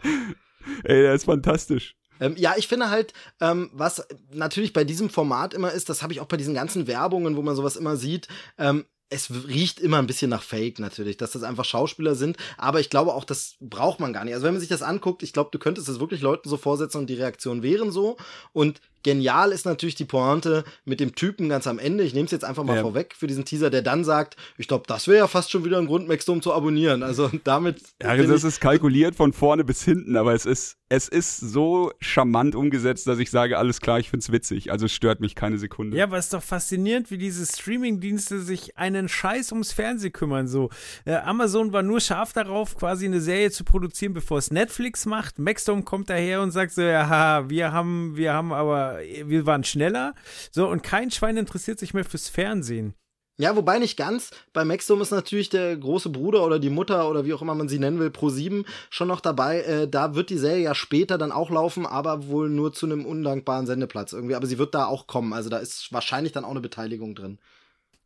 [0.84, 1.96] Ey, der ist fantastisch.
[2.20, 6.14] Ähm, ja, ich finde halt, ähm, was natürlich bei diesem Format immer ist, das habe
[6.14, 10.00] ich auch bei diesen ganzen Werbungen, wo man sowas immer sieht, ähm, es riecht immer
[10.00, 13.56] ein bisschen nach Fake natürlich, dass das einfach Schauspieler sind, aber ich glaube auch, das
[13.62, 14.34] braucht man gar nicht.
[14.34, 16.98] Also wenn man sich das anguckt, ich glaube, du könntest es wirklich Leuten so vorsetzen
[16.98, 18.18] und die Reaktionen wären so
[18.52, 22.04] und genial ist natürlich die Pointe mit dem Typen ganz am Ende.
[22.04, 22.82] Ich nehme es jetzt einfach mal Ja.
[22.82, 25.78] vorweg für diesen Teaser, der dann sagt, ich glaube, das wäre ja fast schon wieder
[25.78, 27.04] ein Grund, Maxdome zu abonnieren.
[27.04, 31.08] Also damit Ja, das ich- ist kalkuliert von vorne bis hinten, aber es ist, es
[31.08, 34.72] ist so charmant umgesetzt, dass ich sage, alles klar, ich find's witzig.
[34.72, 35.98] Also es stört mich keine Sekunde.
[35.98, 40.48] Ja, aber es ist doch faszinierend, wie diese Streaming-Dienste sich einen Scheiß ums Fernsehen kümmern.
[40.48, 40.70] So,
[41.06, 45.40] äh, Amazon war nur scharf darauf, quasi eine Serie zu produzieren, bevor es Netflix macht.
[45.40, 50.14] Maxdome kommt daher und sagt so, ja, wir haben, wir haben aber, wir waren schneller.
[50.52, 52.94] So, und kein Schwein interessiert sich mehr fürs Fernsehen.
[53.40, 54.32] Ja, wobei nicht ganz.
[54.52, 57.70] Bei Maxdome ist natürlich der große Bruder oder die Mutter oder wie auch immer man
[57.70, 59.62] sie nennen will, Pro7 schon noch dabei.
[59.62, 63.06] Äh, da wird die Serie ja später dann auch laufen, aber wohl nur zu einem
[63.06, 64.34] undankbaren Sendeplatz irgendwie.
[64.34, 65.34] Aber sie wird da auch kommen.
[65.34, 67.38] Also da ist wahrscheinlich dann auch eine Beteiligung drin.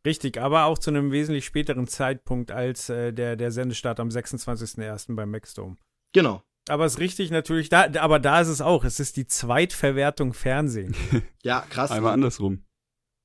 [0.04, 5.14] Richtig, aber auch zu einem wesentlich späteren Zeitpunkt als äh, der, der Sendestart am 26.01.
[5.14, 5.76] beim Maxdome.
[6.12, 6.42] Genau.
[6.68, 8.84] Aber es ist richtig natürlich, da, aber da ist es auch.
[8.84, 10.94] Es ist die Zweitverwertung Fernsehen.
[11.44, 11.90] Ja, krass.
[11.90, 12.62] Einmal andersrum.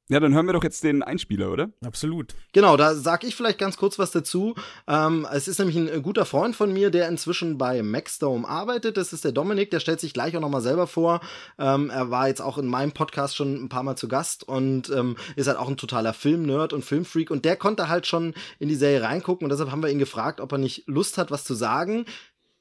[0.09, 1.69] Ja, dann hören wir doch jetzt den Einspieler, oder?
[1.85, 2.33] Absolut.
[2.53, 4.55] Genau, da sag ich vielleicht ganz kurz was dazu.
[4.87, 8.95] Ähm, es ist nämlich ein äh, guter Freund von mir, der inzwischen bei Maxdome arbeitet.
[8.95, 11.19] Das ist der Dominik, der stellt sich gleich auch nochmal selber vor.
[11.59, 14.89] Ähm, er war jetzt auch in meinem Podcast schon ein paar Mal zu Gast und
[14.89, 17.29] ähm, ist halt auch ein totaler Filmnerd und Filmfreak.
[17.29, 20.39] Und der konnte halt schon in die Serie reingucken und deshalb haben wir ihn gefragt,
[20.39, 22.05] ob er nicht Lust hat, was zu sagen.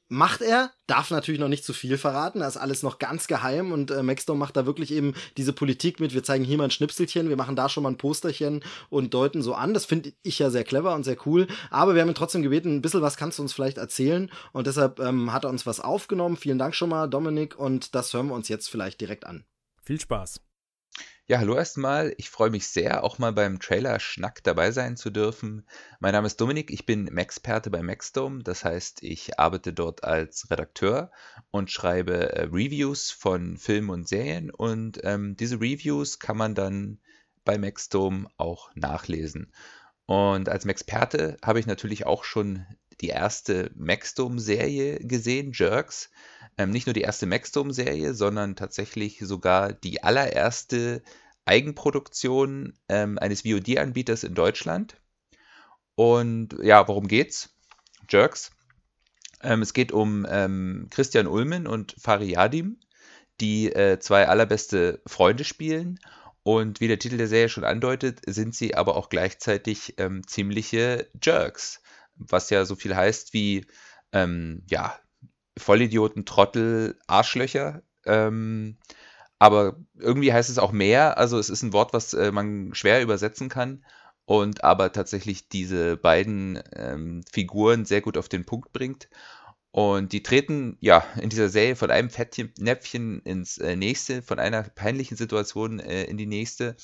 [0.09, 3.71] Macht er, darf natürlich noch nicht zu viel verraten, da ist alles noch ganz geheim
[3.71, 6.71] und äh, Maxdome macht da wirklich eben diese Politik mit, wir zeigen hier mal ein
[6.71, 9.73] Schnipselchen, wir machen da schon mal ein Posterchen und deuten so an.
[9.73, 12.75] Das finde ich ja sehr clever und sehr cool, aber wir haben ihn trotzdem gebeten,
[12.75, 15.79] ein bisschen was kannst du uns vielleicht erzählen und deshalb ähm, hat er uns was
[15.79, 16.37] aufgenommen.
[16.37, 19.45] Vielen Dank schon mal, Dominik, und das hören wir uns jetzt vielleicht direkt an.
[19.83, 20.46] Viel Spaß.
[21.29, 22.13] Ja, hallo erstmal.
[22.17, 25.65] Ich freue mich sehr, auch mal beim Trailer-Schnack dabei sein zu dürfen.
[25.99, 28.43] Mein Name ist Dominik, ich bin Maxperte bei Maxdome.
[28.43, 31.11] Das heißt, ich arbeite dort als Redakteur
[31.51, 34.51] und schreibe äh, Reviews von Filmen und Serien.
[34.51, 36.99] Und ähm, diese Reviews kann man dann
[37.43, 39.51] bei Maxdome auch nachlesen.
[40.05, 42.65] Und als Maxperte habe ich natürlich auch schon
[43.01, 46.09] die erste Maxdome-Serie gesehen, Jerks.
[46.57, 51.03] Ähm, nicht nur die erste Maxdome-Serie, sondern tatsächlich sogar die allererste
[51.45, 54.97] Eigenproduktion ähm, eines VOD-Anbieters in Deutschland.
[55.95, 57.49] Und ja, worum geht's?
[58.09, 58.51] Jerks.
[59.41, 62.79] Ähm, es geht um ähm, Christian Ulmen und Fariadim,
[63.39, 65.99] die äh, zwei allerbeste Freunde spielen.
[66.43, 71.09] Und wie der Titel der Serie schon andeutet, sind sie aber auch gleichzeitig ähm, ziemliche
[71.21, 71.81] Jerks.
[72.17, 73.65] Was ja so viel heißt wie,
[74.11, 74.97] ähm, ja,
[75.57, 77.81] Vollidioten, Trottel, Arschlöcher.
[78.05, 78.77] Ähm,
[79.39, 81.17] aber irgendwie heißt es auch mehr.
[81.17, 83.83] Also es ist ein Wort, was äh, man schwer übersetzen kann
[84.25, 89.09] und aber tatsächlich diese beiden ähm, Figuren sehr gut auf den Punkt bringt.
[89.71, 94.63] Und die treten ja in dieser Serie von einem Fettnäpfchen ins äh, nächste, von einer
[94.63, 96.75] peinlichen Situation äh, in die nächste.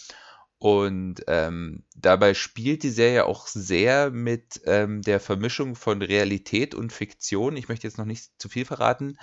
[0.63, 6.93] Und ähm, dabei spielt die Serie auch sehr mit ähm, der Vermischung von Realität und
[6.93, 7.57] Fiktion.
[7.57, 9.17] Ich möchte jetzt noch nicht zu viel verraten,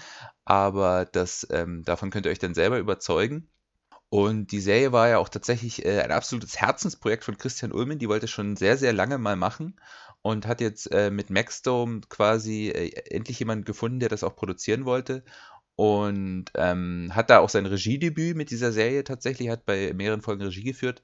[0.44, 3.48] aber das, ähm, davon könnt ihr euch dann selber überzeugen.
[4.10, 7.98] Und die Serie war ja auch tatsächlich äh, ein absolutes Herzensprojekt von Christian Ulmen.
[7.98, 9.80] Die wollte schon sehr, sehr lange mal machen
[10.20, 14.84] und hat jetzt äh, mit Maxdome quasi äh, endlich jemanden gefunden, der das auch produzieren
[14.84, 15.24] wollte
[15.80, 20.42] und ähm, hat da auch sein Regiedebüt mit dieser Serie tatsächlich, hat bei mehreren Folgen
[20.42, 21.02] Regie geführt.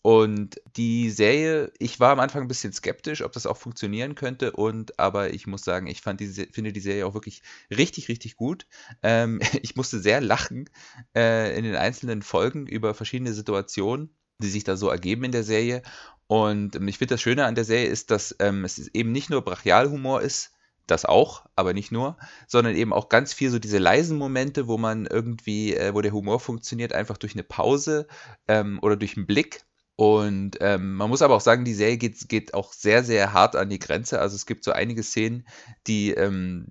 [0.00, 4.52] Und die Serie, ich war am Anfang ein bisschen skeptisch, ob das auch funktionieren könnte,
[4.52, 8.36] und aber ich muss sagen, ich fand diese, finde die Serie auch wirklich richtig, richtig
[8.36, 8.66] gut.
[9.02, 10.70] Ähm, ich musste sehr lachen
[11.14, 15.44] äh, in den einzelnen Folgen über verschiedene Situationen, die sich da so ergeben in der
[15.44, 15.82] Serie.
[16.28, 19.28] Und ähm, ich finde das Schöne an der Serie ist, dass ähm, es eben nicht
[19.28, 20.54] nur Brachialhumor ist,
[20.90, 22.16] das auch, aber nicht nur,
[22.46, 26.12] sondern eben auch ganz viel so diese leisen Momente, wo man irgendwie, äh, wo der
[26.12, 28.06] Humor funktioniert, einfach durch eine Pause
[28.48, 29.64] ähm, oder durch einen Blick.
[29.96, 33.56] Und ähm, man muss aber auch sagen, die Serie geht, geht auch sehr, sehr hart
[33.56, 34.20] an die Grenze.
[34.20, 35.46] Also es gibt so einige Szenen,
[35.88, 36.66] die ähm,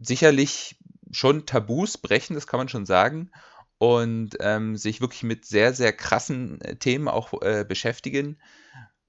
[0.00, 0.76] sicherlich
[1.10, 3.30] schon Tabus brechen, das kann man schon sagen.
[3.78, 8.38] Und ähm, sich wirklich mit sehr, sehr krassen äh, Themen auch äh, beschäftigen,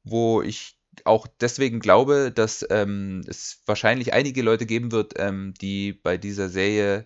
[0.03, 5.93] wo ich auch deswegen glaube, dass ähm, es wahrscheinlich einige Leute geben wird, ähm, die
[5.93, 7.05] bei dieser Serie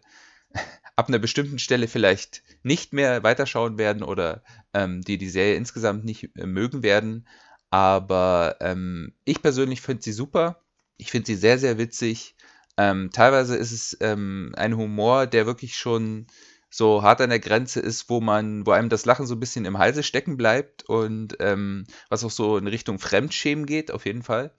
[0.95, 6.05] ab einer bestimmten Stelle vielleicht nicht mehr weiterschauen werden oder ähm, die die Serie insgesamt
[6.05, 7.27] nicht äh, mögen werden.
[7.69, 10.61] Aber ähm, ich persönlich finde sie super.
[10.97, 12.35] Ich finde sie sehr, sehr witzig.
[12.77, 16.27] Ähm, teilweise ist es ähm, ein Humor, der wirklich schon
[16.69, 19.65] so hart an der Grenze ist, wo man, wo einem das Lachen so ein bisschen
[19.65, 24.23] im Halse stecken bleibt und ähm, was auch so in Richtung Fremdschämen geht, auf jeden
[24.23, 24.53] Fall.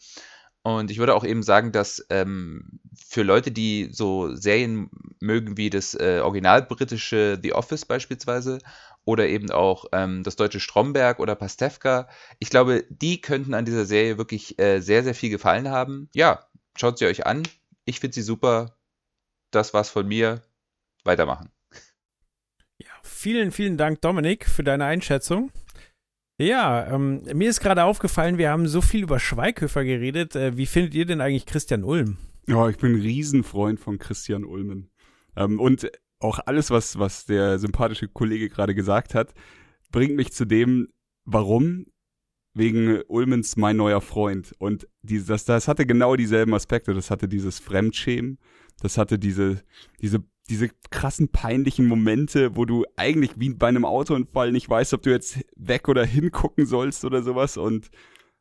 [0.63, 5.71] Und ich würde auch eben sagen, dass ähm, für Leute, die so Serien mögen wie
[5.71, 8.59] das äh, original britische The Office beispielsweise
[9.05, 12.09] oder eben auch ähm, das deutsche Stromberg oder Pastewka,
[12.39, 16.11] ich glaube, die könnten an dieser Serie wirklich äh, sehr, sehr viel gefallen haben.
[16.15, 16.47] Ja,
[16.77, 17.43] schaut sie euch an.
[17.87, 18.77] Ich finde sie super.
[19.51, 20.43] Das war's von mir.
[21.05, 21.51] Weitermachen.
[23.23, 25.51] Vielen, vielen Dank, Dominik, für deine Einschätzung.
[26.41, 30.37] Ja, ähm, mir ist gerade aufgefallen, wir haben so viel über Schweighöfer geredet.
[30.37, 32.17] Äh, wie findet ihr denn eigentlich Christian Ulm?
[32.49, 34.89] Ja, ich bin ein Riesenfreund von Christian Ulmen.
[35.37, 39.35] Ähm, und auch alles, was, was der sympathische Kollege gerade gesagt hat,
[39.93, 40.89] bringt mich zu dem,
[41.27, 41.89] warum
[42.55, 44.55] wegen Ulmens mein neuer Freund.
[44.57, 46.95] Und die, das, das hatte genau dieselben Aspekte.
[46.95, 48.39] Das hatte dieses Fremdschämen,
[48.81, 49.63] das hatte diese,
[50.01, 55.03] diese diese krassen peinlichen Momente, wo du eigentlich wie bei einem Autounfall nicht weißt, ob
[55.03, 57.57] du jetzt weg oder hingucken sollst oder sowas.
[57.57, 57.91] Und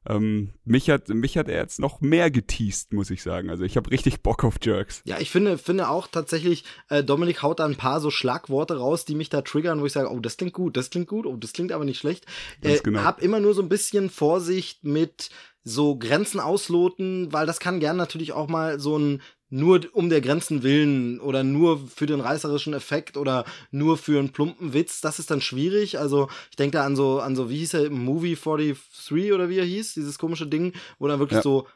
[0.07, 3.49] ähm, mich hat mich hat er jetzt noch mehr geteased, muss ich sagen.
[3.49, 5.01] Also ich habe richtig Bock auf Jerks.
[5.05, 9.05] Ja, ich finde finde auch tatsächlich, äh, Dominik haut da ein paar so Schlagworte raus,
[9.05, 11.35] die mich da triggern, wo ich sage, oh, das klingt gut, das klingt gut, oh,
[11.35, 12.25] das klingt aber nicht schlecht.
[12.61, 13.03] Äh, genau.
[13.03, 15.29] Hab immer nur so ein bisschen Vorsicht mit
[15.63, 20.21] so Grenzen ausloten, weil das kann gern natürlich auch mal so ein nur um der
[20.21, 25.19] Grenzen willen oder nur für den reißerischen Effekt oder nur für einen plumpen Witz, das
[25.19, 25.99] ist dann schwierig.
[25.99, 29.57] Also ich denke da an so, an so, wie hieß er, Movie 43 oder wie
[29.57, 31.43] er hieß, dieses komische Ding, wo dann wirklich ja.
[31.43, 31.67] so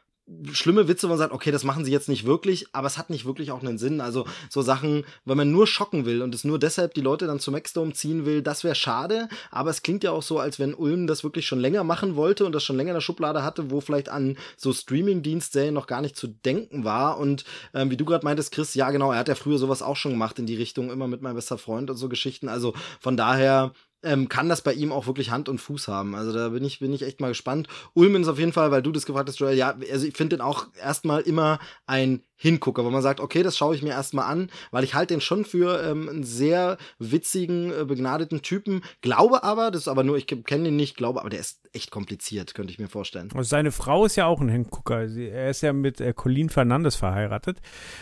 [0.52, 3.10] schlimme Witze, wo man sagt, okay, das machen sie jetzt nicht wirklich, aber es hat
[3.10, 4.00] nicht wirklich auch einen Sinn.
[4.00, 7.40] Also so Sachen, wenn man nur schocken will und es nur deshalb die Leute dann
[7.40, 9.28] zum Maxdome ziehen will, das wäre schade.
[9.50, 12.46] Aber es klingt ja auch so, als wenn Ulm das wirklich schon länger machen wollte
[12.46, 16.00] und das schon länger in der Schublade hatte, wo vielleicht an so Streaming-Dienstserien noch gar
[16.00, 17.18] nicht zu denken war.
[17.18, 17.44] Und
[17.74, 20.12] ähm, wie du gerade meintest, Chris, ja genau, er hat ja früher sowas auch schon
[20.12, 22.48] gemacht in die Richtung, immer mit meinem bester Freund und so Geschichten.
[22.48, 23.72] Also von daher
[24.04, 26.14] ähm, kann das bei ihm auch wirklich Hand und Fuß haben.
[26.14, 27.68] Also da bin ich, bin ich echt mal gespannt.
[27.94, 30.36] Ulmen ist auf jeden Fall, weil du das gefragt hast, Joel, ja, also ich finde
[30.36, 34.30] den auch erstmal immer ein Hingucker, wo man sagt, okay, das schaue ich mir erstmal
[34.30, 38.82] an, weil ich halte den schon für ähm, einen sehr witzigen, äh, begnadeten Typen.
[39.02, 41.90] Glaube aber, das ist aber nur, ich kenne ihn nicht, glaube aber, der ist echt
[41.90, 43.30] kompliziert, könnte ich mir vorstellen.
[43.32, 45.08] Und seine Frau ist ja auch ein Hingucker.
[45.08, 47.60] Er ist ja mit äh, Colleen Fernandes verheiratet.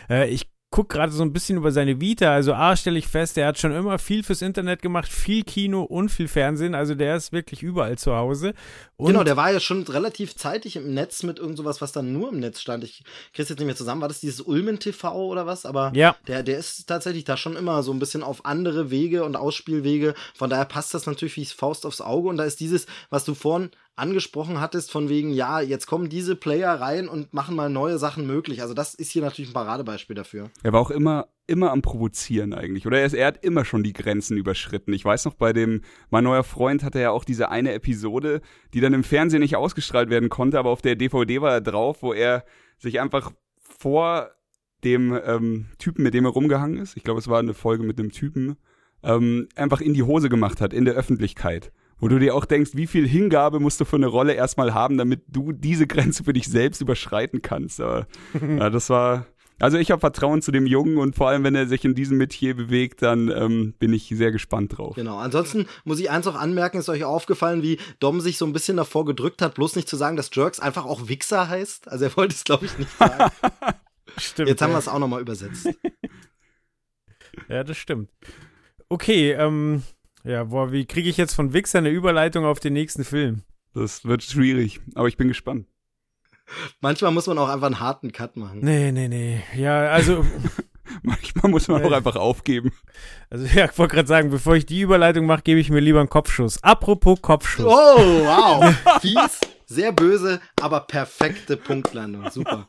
[0.08, 2.32] Äh, ich guck gerade so ein bisschen über seine Vita.
[2.32, 5.82] Also A stelle ich fest, er hat schon immer viel fürs Internet gemacht, viel Kino
[5.82, 6.74] und viel Fernsehen.
[6.74, 8.54] Also der ist wirklich überall zu Hause.
[8.96, 12.12] Und genau, der war ja schon relativ zeitig im Netz mit irgend sowas, was dann
[12.12, 12.84] nur im Netz stand.
[12.84, 13.04] Ich
[13.34, 14.00] krieg's jetzt nicht mehr zusammen.
[14.00, 15.66] War das dieses Ulmen TV oder was?
[15.66, 16.16] Aber ja.
[16.26, 20.14] der, der ist tatsächlich da schon immer so ein bisschen auf andere Wege und Ausspielwege.
[20.34, 22.30] Von daher passt das natürlich wie Faust aufs Auge.
[22.30, 26.34] Und da ist dieses, was du vorhin angesprochen hattest, von wegen, ja, jetzt kommen diese
[26.34, 28.62] Player rein und machen mal neue Sachen möglich.
[28.62, 30.50] Also das ist hier natürlich ein Paradebeispiel dafür.
[30.62, 32.86] Er war auch immer, immer am Provozieren eigentlich.
[32.86, 34.94] Oder er, ist, er hat immer schon die Grenzen überschritten.
[34.94, 38.40] Ich weiß noch, bei dem Mein neuer Freund hatte er auch diese eine Episode,
[38.72, 42.02] die dann im Fernsehen nicht ausgestrahlt werden konnte, aber auf der DVD war er drauf,
[42.02, 42.44] wo er
[42.78, 44.30] sich einfach vor
[44.84, 48.00] dem ähm, Typen, mit dem er rumgehangen ist, ich glaube, es war eine Folge mit
[48.00, 48.56] einem Typen,
[49.02, 51.72] ähm, einfach in die Hose gemacht hat, in der Öffentlichkeit
[52.02, 54.98] wo du dir auch denkst, wie viel Hingabe musst du für eine Rolle erstmal haben,
[54.98, 57.80] damit du diese Grenze für dich selbst überschreiten kannst.
[57.80, 59.26] Aber, ja, das war,
[59.60, 62.18] also ich habe Vertrauen zu dem Jungen und vor allem, wenn er sich in diesem
[62.18, 64.96] Metier bewegt, dann ähm, bin ich sehr gespannt drauf.
[64.96, 65.16] Genau.
[65.16, 68.78] Ansonsten muss ich eins auch anmerken, ist euch aufgefallen, wie Dom sich so ein bisschen
[68.78, 71.86] davor gedrückt hat, bloß nicht zu sagen, dass Jerks einfach auch Wichser heißt.
[71.86, 73.32] Also er wollte es, glaube ich, nicht sagen.
[74.18, 74.48] stimmt.
[74.48, 75.68] Jetzt haben wir es auch nochmal übersetzt.
[77.48, 78.10] ja, das stimmt.
[78.88, 79.84] Okay, ähm,
[80.24, 83.42] ja, boah, wie kriege ich jetzt von Wichser eine Überleitung auf den nächsten Film?
[83.74, 85.66] Das wird schwierig, aber ich bin gespannt.
[86.80, 88.60] Manchmal muss man auch einfach einen harten Cut machen.
[88.62, 89.42] Nee, nee, nee.
[89.56, 90.24] Ja, also.
[91.02, 92.72] Manchmal muss man auch einfach aufgeben.
[93.30, 96.00] Also ja, ich wollte gerade sagen, bevor ich die Überleitung mache, gebe ich mir lieber
[96.00, 96.62] einen Kopfschuss.
[96.62, 97.66] Apropos Kopfschuss.
[97.66, 98.74] Oh, wow.
[99.00, 102.30] Fies, sehr böse, aber perfekte Punktlandung.
[102.30, 102.68] Super.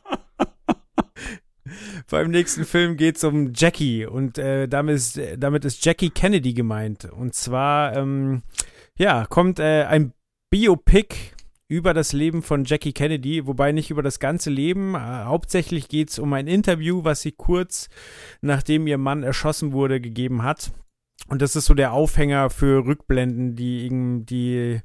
[2.10, 6.54] Beim nächsten Film geht es um Jackie und äh, damit, ist, damit ist Jackie Kennedy
[6.54, 7.04] gemeint.
[7.04, 8.42] Und zwar, ähm,
[8.98, 10.12] ja, kommt äh, ein
[10.50, 11.16] Biopic
[11.68, 14.94] über das Leben von Jackie Kennedy, wobei nicht über das ganze Leben.
[14.94, 17.88] Äh, hauptsächlich geht es um ein Interview, was sie kurz
[18.40, 20.72] nachdem ihr Mann erschossen wurde, gegeben hat.
[21.28, 23.88] Und das ist so der Aufhänger für Rückblenden, die
[24.24, 24.80] die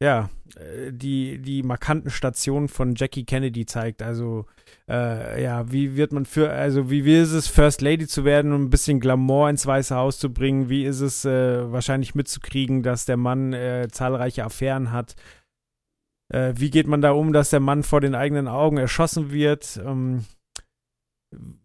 [0.00, 4.02] ja äh, die die markanten Stationen von Jackie Kennedy zeigt.
[4.02, 4.46] Also
[4.88, 8.52] äh, ja, wie wird man für, also wie, wie ist es, First Lady zu werden
[8.52, 10.68] und ein bisschen Glamour ins Weiße Haus zu bringen?
[10.68, 15.16] Wie ist es äh, wahrscheinlich mitzukriegen, dass der Mann äh, zahlreiche Affären hat?
[16.28, 19.80] Äh, wie geht man da um, dass der Mann vor den eigenen Augen erschossen wird?
[19.84, 20.24] Ähm,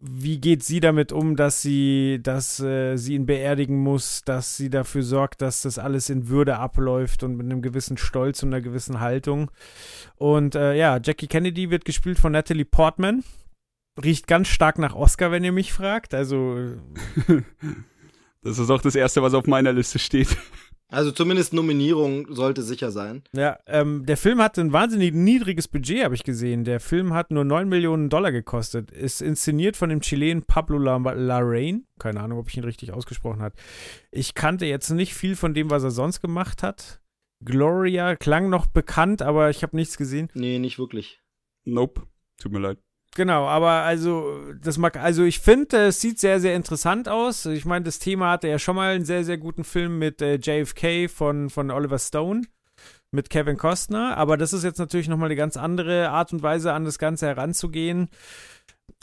[0.00, 4.70] wie geht sie damit um, dass sie, dass äh, sie ihn beerdigen muss, dass sie
[4.70, 8.62] dafür sorgt, dass das alles in Würde abläuft und mit einem gewissen Stolz und einer
[8.62, 9.50] gewissen Haltung.
[10.16, 13.24] Und äh, ja, Jackie Kennedy wird gespielt von Natalie Portman.
[14.02, 16.14] Riecht ganz stark nach Oscar, wenn ihr mich fragt.
[16.14, 16.56] Also.
[18.42, 20.36] das ist auch das Erste, was auf meiner Liste steht.
[20.90, 23.22] Also zumindest Nominierung sollte sicher sein.
[23.32, 26.64] Ja, ähm, der Film hat ein wahnsinnig niedriges Budget, habe ich gesehen.
[26.64, 28.90] Der Film hat nur 9 Millionen Dollar gekostet.
[28.90, 31.82] Ist inszeniert von dem Chilen Pablo Larraín.
[31.98, 33.54] Keine Ahnung, ob ich ihn richtig ausgesprochen habe.
[34.10, 37.00] Ich kannte jetzt nicht viel von dem, was er sonst gemacht hat.
[37.44, 40.28] Gloria klang noch bekannt, aber ich habe nichts gesehen.
[40.34, 41.20] Nee, nicht wirklich.
[41.64, 42.02] Nope.
[42.38, 42.78] Tut mir leid.
[43.16, 47.44] Genau, aber also das mag also ich finde, es sieht sehr sehr interessant aus.
[47.46, 50.36] Ich meine, das Thema hatte ja schon mal einen sehr sehr guten Film mit äh,
[50.36, 52.42] JFK von von Oliver Stone
[53.10, 56.42] mit Kevin Costner, aber das ist jetzt natürlich noch mal eine ganz andere Art und
[56.42, 58.08] Weise an das Ganze heranzugehen.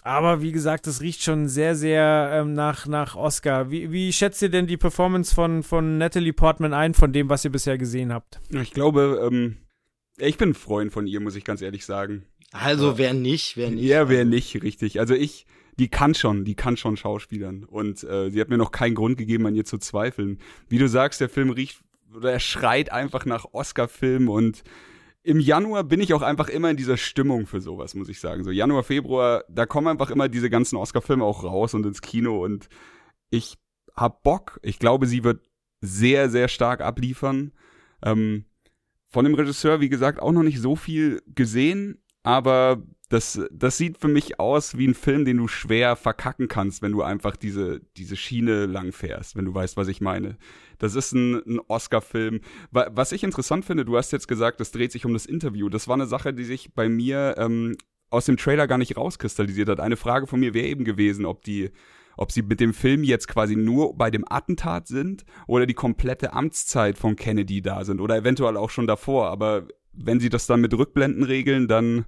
[0.03, 3.71] Aber wie gesagt, es riecht schon sehr, sehr ähm, nach, nach Oscar.
[3.71, 7.43] Wie, wie schätzt ihr denn die Performance von, von Natalie Portman ein, von dem, was
[7.43, 8.39] ihr bisher gesehen habt?
[8.49, 9.57] Ich glaube, ähm,
[10.17, 12.25] ich bin ein Freund von ihr, muss ich ganz ehrlich sagen.
[12.51, 13.83] Also wer nicht, wer nicht.
[13.83, 14.99] Ja, wer nicht, richtig.
[14.99, 15.45] Also ich,
[15.79, 17.63] die kann schon, die kann schon Schauspielern.
[17.65, 20.39] Und äh, sie hat mir noch keinen Grund gegeben, an ihr zu zweifeln.
[20.69, 21.81] Wie du sagst, der Film riecht
[22.15, 24.63] oder er schreit einfach nach Oscar-Film und
[25.23, 28.45] im Januar bin ich auch einfach immer in dieser Stimmung für sowas, muss ich sagen.
[28.45, 32.43] So Januar, Februar, da kommen einfach immer diese ganzen Oscar-Filme auch raus und ins Kino
[32.43, 32.69] und
[33.29, 33.57] ich
[33.93, 34.57] hab Bock.
[34.63, 35.45] Ich glaube, sie wird
[35.81, 37.51] sehr, sehr stark abliefern.
[38.01, 38.45] Ähm,
[39.09, 43.99] von dem Regisseur, wie gesagt, auch noch nicht so viel gesehen, aber das, das sieht
[43.99, 47.79] für mich aus wie ein Film, den du schwer verkacken kannst, wenn du einfach diese,
[47.95, 50.37] diese Schiene lang fährst, wenn du weißt, was ich meine.
[50.77, 52.41] Das ist ein, ein Oscar-Film.
[52.71, 55.69] Was ich interessant finde, du hast jetzt gesagt, es dreht sich um das Interview.
[55.69, 57.77] Das war eine Sache, die sich bei mir ähm,
[58.09, 59.79] aus dem Trailer gar nicht rauskristallisiert hat.
[59.79, 61.71] Eine Frage von mir wäre eben gewesen, ob die
[62.17, 66.33] ob sie mit dem Film jetzt quasi nur bei dem Attentat sind oder die komplette
[66.33, 69.27] Amtszeit von Kennedy da sind oder eventuell auch schon davor.
[69.27, 69.67] Aber
[69.97, 72.05] wenn sie das dann mit Rückblenden regeln, dann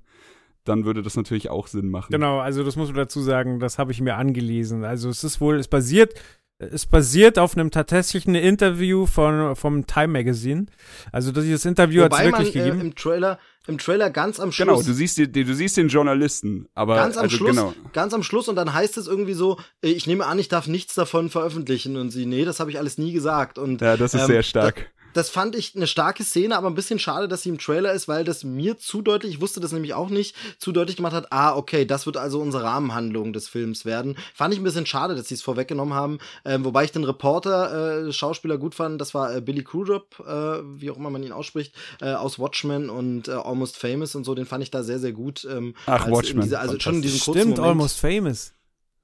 [0.65, 2.11] dann würde das natürlich auch Sinn machen.
[2.11, 4.83] Genau, also das muss man dazu sagen, das habe ich mir angelesen.
[4.83, 6.13] Also es ist wohl, es basiert,
[6.59, 10.67] es basiert auf einem tatsächlichen Interview von, vom Time Magazine.
[11.11, 12.79] Also dieses Interview hat es wirklich man, gegeben.
[12.79, 14.85] Äh, im Trailer, im Trailer ganz am genau, Schluss.
[14.85, 17.73] Genau, du siehst, die, du siehst den Journalisten, aber ganz am also, Schluss, genau.
[17.93, 20.67] ganz am Schluss und dann heißt es irgendwie so, äh, ich nehme an, ich darf
[20.67, 24.13] nichts davon veröffentlichen und sie, nee, das habe ich alles nie gesagt und ja, das
[24.13, 27.43] ist ähm, sehr stark das fand ich eine starke Szene, aber ein bisschen schade, dass
[27.43, 30.35] sie im Trailer ist, weil das mir zu deutlich, ich wusste das nämlich auch nicht,
[30.59, 34.17] zu deutlich gemacht hat, ah, okay, das wird also unsere Rahmenhandlung des Films werden.
[34.33, 38.07] Fand ich ein bisschen schade, dass sie es vorweggenommen haben, ähm, wobei ich den Reporter,
[38.07, 41.31] äh, Schauspieler gut fand, das war äh, Billy Crudup, äh, wie auch immer man ihn
[41.31, 44.99] ausspricht, äh, aus Watchmen und äh, Almost Famous und so, den fand ich da sehr,
[44.99, 45.47] sehr gut.
[45.49, 46.41] Ähm, Ach, Watchmen.
[46.41, 47.69] Diese, also schon in diesem kurzen Stimmt, Moment.
[47.69, 48.53] Almost Famous.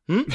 [0.08, 0.26] Hm?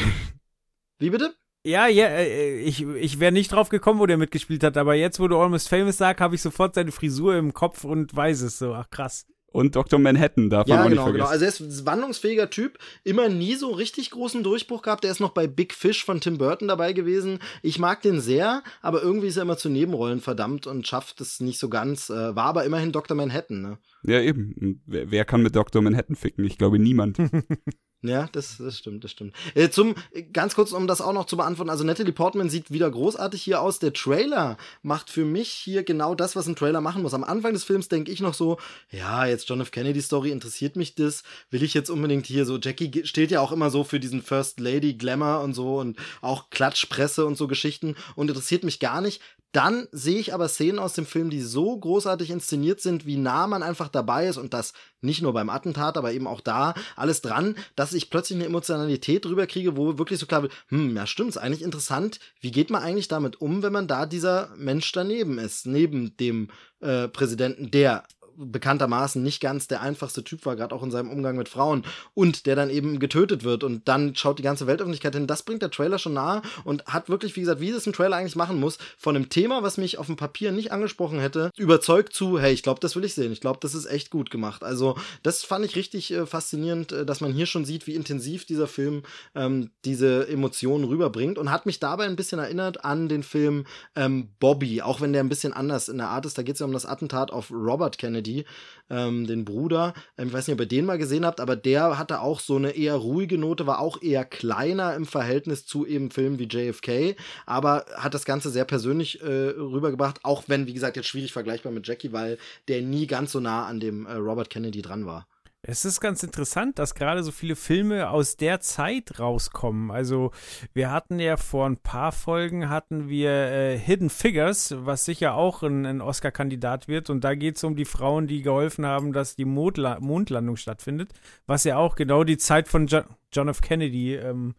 [0.99, 1.35] Wie bitte?
[1.63, 5.21] Ja, ja, äh, ich, ich wäre nicht drauf gekommen, wo der mitgespielt hat, aber jetzt,
[5.21, 8.59] wo du Almost Famous sagst, habe ich sofort seine Frisur im Kopf und weiß es
[8.59, 8.73] so.
[8.73, 9.27] Ach krass.
[9.53, 9.99] Und Dr.
[9.99, 11.27] Manhattan darf ja, man auch genau, nicht genau.
[11.27, 11.47] vergessen.
[11.47, 15.05] Also er ist ein wandlungsfähiger Typ, immer nie so richtig großen Durchbruch gehabt.
[15.05, 17.41] Er ist noch bei Big Fish von Tim Burton dabei gewesen.
[17.63, 21.41] Ich mag den sehr, aber irgendwie ist er immer zu Nebenrollen verdammt und schafft es
[21.41, 22.11] nicht so ganz.
[22.11, 23.17] Äh, war aber immerhin Dr.
[23.17, 23.79] Manhattan, ne?
[24.05, 24.83] Ja, eben.
[24.87, 25.83] Wer, wer kann mit Dr.
[25.83, 26.45] Manhattan ficken?
[26.45, 27.19] Ich glaube niemand.
[28.03, 29.35] Ja, das, das stimmt, das stimmt.
[29.55, 29.95] Äh, zum,
[30.33, 33.61] ganz kurz, um das auch noch zu beantworten, also Natalie Portman sieht wieder großartig hier
[33.61, 33.79] aus.
[33.79, 37.13] Der Trailer macht für mich hier genau das, was ein Trailer machen muss.
[37.13, 38.59] Am Anfang des Films denke ich noch so,
[38.91, 39.71] ja, jetzt John F.
[39.71, 41.25] Kennedy Story, interessiert mich das?
[41.51, 44.61] Will ich jetzt unbedingt hier so, Jackie steht ja auch immer so für diesen First
[44.61, 49.21] Lady Glamour und so und auch Klatschpresse und so Geschichten und interessiert mich gar nicht.
[49.53, 53.47] Dann sehe ich aber Szenen aus dem Film, die so großartig inszeniert sind, wie nah
[53.47, 57.21] man einfach dabei ist und das nicht nur beim Attentat, aber eben auch da alles
[57.21, 61.07] dran, dass ich plötzlich eine Emotionalität drüber kriege, wo wirklich so klar wird, hm, ja
[61.07, 64.93] stimmt, ist eigentlich interessant, wie geht man eigentlich damit um, wenn man da dieser Mensch
[64.93, 66.49] daneben ist, neben dem
[66.81, 68.05] äh, Präsidenten, der
[68.41, 71.85] bekanntermaßen nicht ganz der einfachste Typ war, gerade auch in seinem Umgang mit Frauen
[72.15, 75.27] und der dann eben getötet wird und dann schaut die ganze Weltöffentlichkeit hin.
[75.27, 78.17] Das bringt der Trailer schon nahe und hat wirklich, wie gesagt, wie das ein Trailer
[78.17, 82.15] eigentlich machen muss, von einem Thema, was mich auf dem Papier nicht angesprochen hätte, überzeugt
[82.15, 83.33] zu, hey, ich glaube, das will ich sehen.
[83.33, 84.65] Ich glaube, das ist echt gut gemacht.
[84.65, 88.45] Also, das fand ich richtig äh, faszinierend, äh, dass man hier schon sieht, wie intensiv
[88.47, 89.03] dieser Film
[89.35, 93.67] ähm, diese Emotionen rüberbringt und hat mich dabei ein bisschen erinnert an den Film
[93.97, 96.39] ähm, Bobby, auch wenn der ein bisschen anders in der Art ist.
[96.39, 98.45] Da geht es ja um das Attentat auf Robert Kennedy Kennedy,
[98.91, 99.95] ähm, den Bruder.
[100.19, 102.57] Ähm, ich weiß nicht, ob ihr den mal gesehen habt, aber der hatte auch so
[102.57, 107.17] eine eher ruhige Note, war auch eher kleiner im Verhältnis zu eben Filmen wie JFK,
[107.47, 111.73] aber hat das Ganze sehr persönlich äh, rübergebracht, auch wenn, wie gesagt, jetzt schwierig vergleichbar
[111.73, 115.27] mit Jackie, weil der nie ganz so nah an dem äh, Robert Kennedy dran war.
[115.71, 119.93] Es ist ganz interessant, dass gerade so viele Filme aus der Zeit rauskommen.
[119.93, 120.33] Also
[120.73, 125.63] wir hatten ja vor ein paar Folgen hatten wir äh, Hidden Figures, was sicher auch
[125.63, 127.09] ein, ein Oscar-Kandidat wird.
[127.09, 131.13] Und da geht es um die Frauen, die geholfen haben, dass die Mondla Mondlandung stattfindet,
[131.47, 133.03] was ja auch genau die Zeit von jo
[133.33, 133.61] John F.
[133.61, 134.57] Kennedy ähm,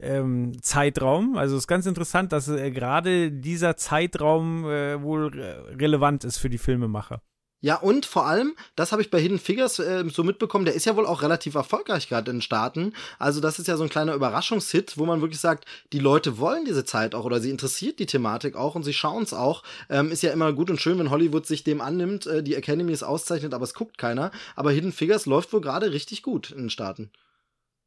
[0.00, 1.36] ähm, Zeitraum.
[1.36, 5.38] Also es ist ganz interessant, dass äh, gerade dieser Zeitraum äh, wohl
[5.78, 7.20] relevant ist für die Filmemacher.
[7.60, 10.84] Ja, und vor allem, das habe ich bei Hidden Figures äh, so mitbekommen, der ist
[10.84, 12.92] ja wohl auch relativ erfolgreich gerade in den Staaten.
[13.18, 16.66] Also das ist ja so ein kleiner Überraschungshit, wo man wirklich sagt, die Leute wollen
[16.66, 19.62] diese Zeit auch oder sie interessiert die Thematik auch und sie schauen es auch.
[19.88, 22.92] Ähm, ist ja immer gut und schön, wenn Hollywood sich dem annimmt, äh, die Academy
[22.92, 24.32] es auszeichnet, aber es guckt keiner.
[24.54, 27.10] Aber Hidden Figures läuft wohl gerade richtig gut in den Staaten.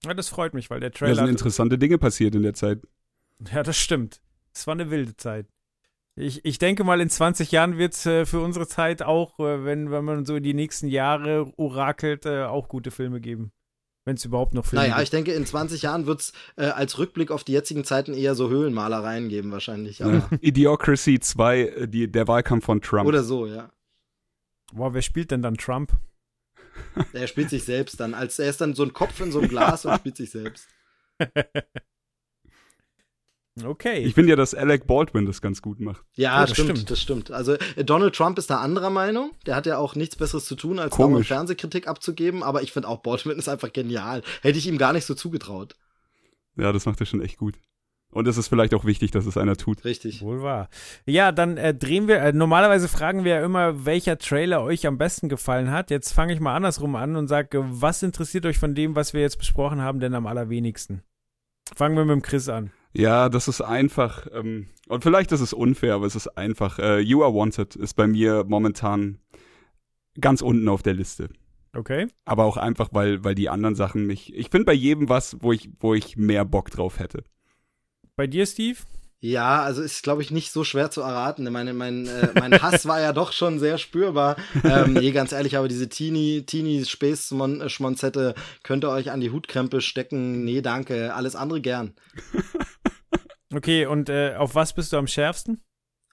[0.03, 1.15] Ja, das freut mich, weil der Trailer...
[1.15, 2.81] Da sind interessante Dinge passiert in der Zeit.
[3.53, 4.19] Ja, das stimmt.
[4.53, 5.45] Es war eine wilde Zeit.
[6.19, 9.63] Ich, ich denke mal, in 20 Jahren wird es äh, für unsere Zeit auch, äh,
[9.63, 13.53] wenn, wenn man so die nächsten Jahre orakelt, äh, auch gute Filme geben.
[14.03, 15.03] Wenn es überhaupt noch Filme naja, gibt.
[15.03, 18.35] ich denke, in 20 Jahren wird es äh, als Rückblick auf die jetzigen Zeiten eher
[18.35, 20.03] so Höhlenmalereien geben, wahrscheinlich.
[20.03, 23.07] Aber Idiocracy 2, äh, die, der Wahlkampf von Trump.
[23.07, 23.71] Oder so, ja.
[24.73, 25.93] Boah, wer spielt denn dann Trump?
[27.13, 28.13] Er spielt sich selbst dann.
[28.13, 30.67] Als er ist dann so ein Kopf in so einem Glas und spielt sich selbst.
[33.65, 33.99] Okay.
[33.99, 36.03] Ich finde ja, dass Alec Baldwin das ganz gut macht.
[36.15, 37.31] Ja, oh, das stimmt, stimmt, das stimmt.
[37.31, 39.31] Also äh, Donald Trump ist da anderer Meinung.
[39.45, 42.43] Der hat ja auch nichts Besseres zu tun, als dauernd Fernsehkritik abzugeben.
[42.43, 44.23] Aber ich finde auch Baldwin ist einfach genial.
[44.41, 45.75] Hätte ich ihm gar nicht so zugetraut.
[46.57, 47.55] Ja, das macht er schon echt gut.
[48.11, 49.85] Und es ist vielleicht auch wichtig, dass es einer tut.
[49.85, 50.21] Richtig.
[50.21, 50.69] Wohl wahr.
[51.05, 54.97] Ja, dann äh, drehen wir, äh, normalerweise fragen wir ja immer, welcher Trailer euch am
[54.97, 55.91] besten gefallen hat.
[55.91, 59.21] Jetzt fange ich mal andersrum an und sage, was interessiert euch von dem, was wir
[59.21, 61.03] jetzt besprochen haben, denn am allerwenigsten?
[61.75, 62.71] Fangen wir mit dem Chris an.
[62.93, 66.79] Ja, das ist einfach, ähm, und vielleicht ist es unfair, aber es ist einfach.
[66.79, 69.19] Äh, you Are Wanted ist bei mir momentan
[70.19, 71.29] ganz unten auf der Liste.
[71.75, 72.07] Okay.
[72.25, 74.33] Aber auch einfach, weil, weil die anderen Sachen mich.
[74.35, 77.23] Ich finde bei jedem was, wo ich, wo ich mehr Bock drauf hätte.
[78.15, 78.79] Bei dir, Steve?
[79.21, 81.51] Ja, also ist, glaube ich, nicht so schwer zu erraten.
[81.51, 84.37] Meine, mein, äh, mein Hass war ja doch schon sehr spürbar.
[84.63, 87.33] Ähm, nee, ganz ehrlich, aber diese Teenie, Teenie Space
[87.67, 90.45] Schmonzette könnt ihr euch an die Hutkrempe stecken.
[90.45, 91.13] Nee, danke.
[91.13, 91.95] Alles andere gern.
[93.51, 95.63] Okay, und äh, auf was bist du am schärfsten?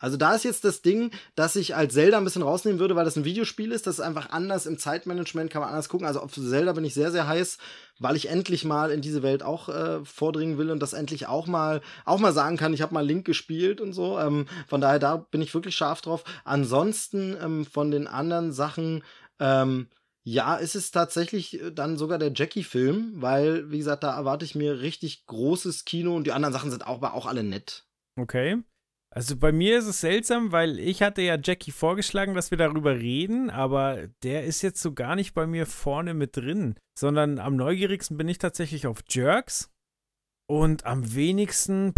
[0.06, 3.04] Also da ist jetzt das Ding, dass ich als Zelda ein bisschen rausnehmen würde, weil
[3.04, 3.88] das ein Videospiel ist.
[3.88, 6.06] Das ist einfach anders im Zeitmanagement, kann man anders gucken.
[6.06, 7.58] Also auf Zelda bin ich sehr, sehr heiß,
[7.98, 11.48] weil ich endlich mal in diese Welt auch äh, vordringen will und das endlich auch
[11.48, 14.16] mal, auch mal sagen kann, ich habe mal Link gespielt und so.
[14.20, 16.22] Ähm, von daher, da bin ich wirklich scharf drauf.
[16.44, 19.02] Ansonsten ähm, von den anderen Sachen,
[19.40, 19.88] ähm,
[20.22, 24.54] ja, ist es tatsächlich äh, dann sogar der Jackie-Film, weil, wie gesagt, da erwarte ich
[24.54, 27.86] mir richtig großes Kino und die anderen Sachen sind auch, auch alle nett.
[28.16, 28.62] Okay.
[29.16, 32.96] Also bei mir ist es seltsam, weil ich hatte ja Jackie vorgeschlagen, dass wir darüber
[32.96, 37.56] reden, aber der ist jetzt so gar nicht bei mir vorne mit drin, sondern am
[37.56, 39.70] neugierigsten bin ich tatsächlich auf Jerks
[40.46, 41.94] und am wenigsten,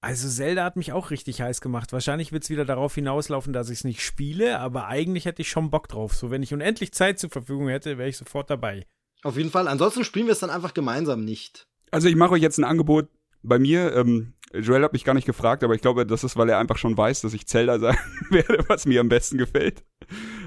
[0.00, 1.92] also Zelda hat mich auch richtig heiß gemacht.
[1.92, 5.50] Wahrscheinlich wird es wieder darauf hinauslaufen, dass ich es nicht spiele, aber eigentlich hätte ich
[5.50, 6.14] schon Bock drauf.
[6.14, 8.86] So, wenn ich unendlich Zeit zur Verfügung hätte, wäre ich sofort dabei.
[9.22, 9.68] Auf jeden Fall.
[9.68, 11.66] Ansonsten spielen wir es dann einfach gemeinsam nicht.
[11.90, 13.10] Also ich mache euch jetzt ein Angebot.
[13.42, 16.48] Bei mir, ähm, Joel hat mich gar nicht gefragt, aber ich glaube, das ist, weil
[16.48, 17.98] er einfach schon weiß, dass ich Zelda sagen
[18.30, 19.82] werde, was mir am besten gefällt.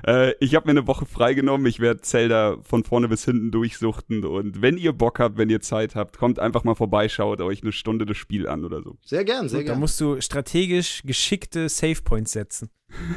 [0.06, 1.66] Äh, ich habe mir eine Woche freigenommen.
[1.66, 4.24] Ich werde Zelda von vorne bis hinten durchsuchten.
[4.24, 7.64] Und wenn ihr Bock habt, wenn ihr Zeit habt, kommt einfach mal vorbei, schaut euch
[7.64, 8.97] eine Stunde das Spiel an oder so.
[9.03, 9.76] Sehr gern, sehr Gut, gern.
[9.76, 12.70] Da musst du strategisch geschickte Save Points setzen.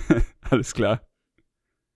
[0.51, 1.03] Alles klar.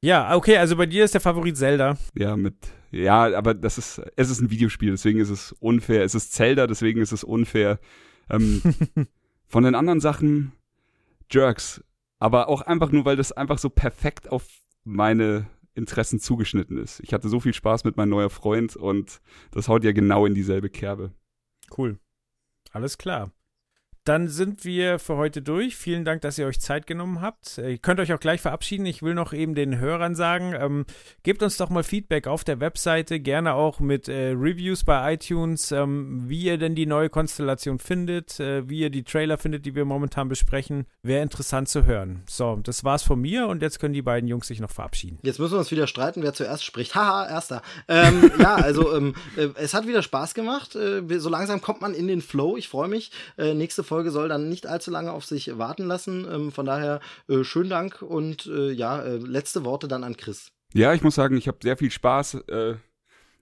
[0.05, 1.97] Ja, okay, also bei dir ist der Favorit Zelda.
[2.15, 2.57] Ja, mit.
[2.91, 4.03] Ja, aber das ist.
[4.17, 6.03] Es ist ein Videospiel, deswegen ist es unfair.
[6.03, 7.79] Es ist Zelda, deswegen ist es unfair.
[8.31, 8.63] Ähm,
[9.47, 10.53] von den anderen Sachen
[11.31, 11.83] Jerks.
[12.19, 14.47] Aber auch einfach nur, weil das einfach so perfekt auf
[14.85, 17.01] meine Interessen zugeschnitten ist.
[17.01, 19.21] Ich hatte so viel Spaß mit meinem neuer Freund und
[19.51, 21.13] das haut ja genau in dieselbe Kerbe.
[21.77, 21.99] Cool.
[22.71, 23.31] Alles klar.
[24.05, 25.77] Dann sind wir für heute durch.
[25.77, 27.59] Vielen Dank, dass ihr euch Zeit genommen habt.
[27.59, 28.85] Ihr könnt euch auch gleich verabschieden.
[28.85, 30.87] Ich will noch eben den Hörern sagen, ähm,
[31.23, 35.71] gebt uns doch mal Feedback auf der Webseite, gerne auch mit äh, Reviews bei iTunes,
[35.71, 39.77] ähm, wie ihr denn die neue Konstellation findet, äh, wie ihr die Trailer findet, die
[39.77, 40.87] wir momentan besprechen.
[41.05, 42.25] Wäre interessant zu hören.
[42.29, 45.21] So, das war's von mir und jetzt können die beiden Jungs sich noch verabschieden.
[45.23, 46.97] Jetzt müssen wir uns wieder streiten, wer zuerst spricht.
[46.97, 47.63] Haha, erster.
[47.87, 50.75] Ähm, ja, also ähm, äh, es hat wieder Spaß gemacht.
[50.75, 52.57] Äh, so langsam kommt man in den Flow.
[52.57, 53.13] Ich freue mich.
[53.39, 56.27] Äh, nächste Folge soll dann nicht allzu lange auf sich warten lassen.
[56.31, 60.53] Ähm, von daher äh, schönen Dank und äh, ja, äh, letzte Worte dann an Chris.
[60.75, 62.35] Ja, ich muss sagen, ich habe sehr viel Spaß.
[62.49, 62.75] Äh,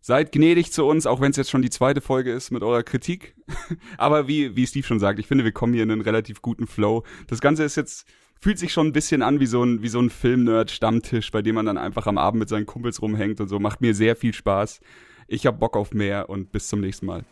[0.00, 2.82] seid gnädig zu uns, auch wenn es jetzt schon die zweite Folge ist mit eurer
[2.82, 3.34] Kritik.
[3.98, 6.66] Aber wie, wie Steve schon sagt, ich finde, wir kommen hier in einen relativ guten
[6.66, 7.04] Flow.
[7.28, 8.06] Das Ganze ist jetzt,
[8.40, 11.54] fühlt sich schon ein bisschen an wie so ein, wie so ein Film-Nerd-Stammtisch, bei dem
[11.54, 13.58] man dann einfach am Abend mit seinen Kumpels rumhängt und so.
[13.58, 14.80] Macht mir sehr viel Spaß.
[15.28, 17.24] Ich hab Bock auf mehr und bis zum nächsten Mal.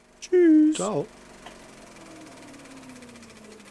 [0.75, 1.07] Ciao.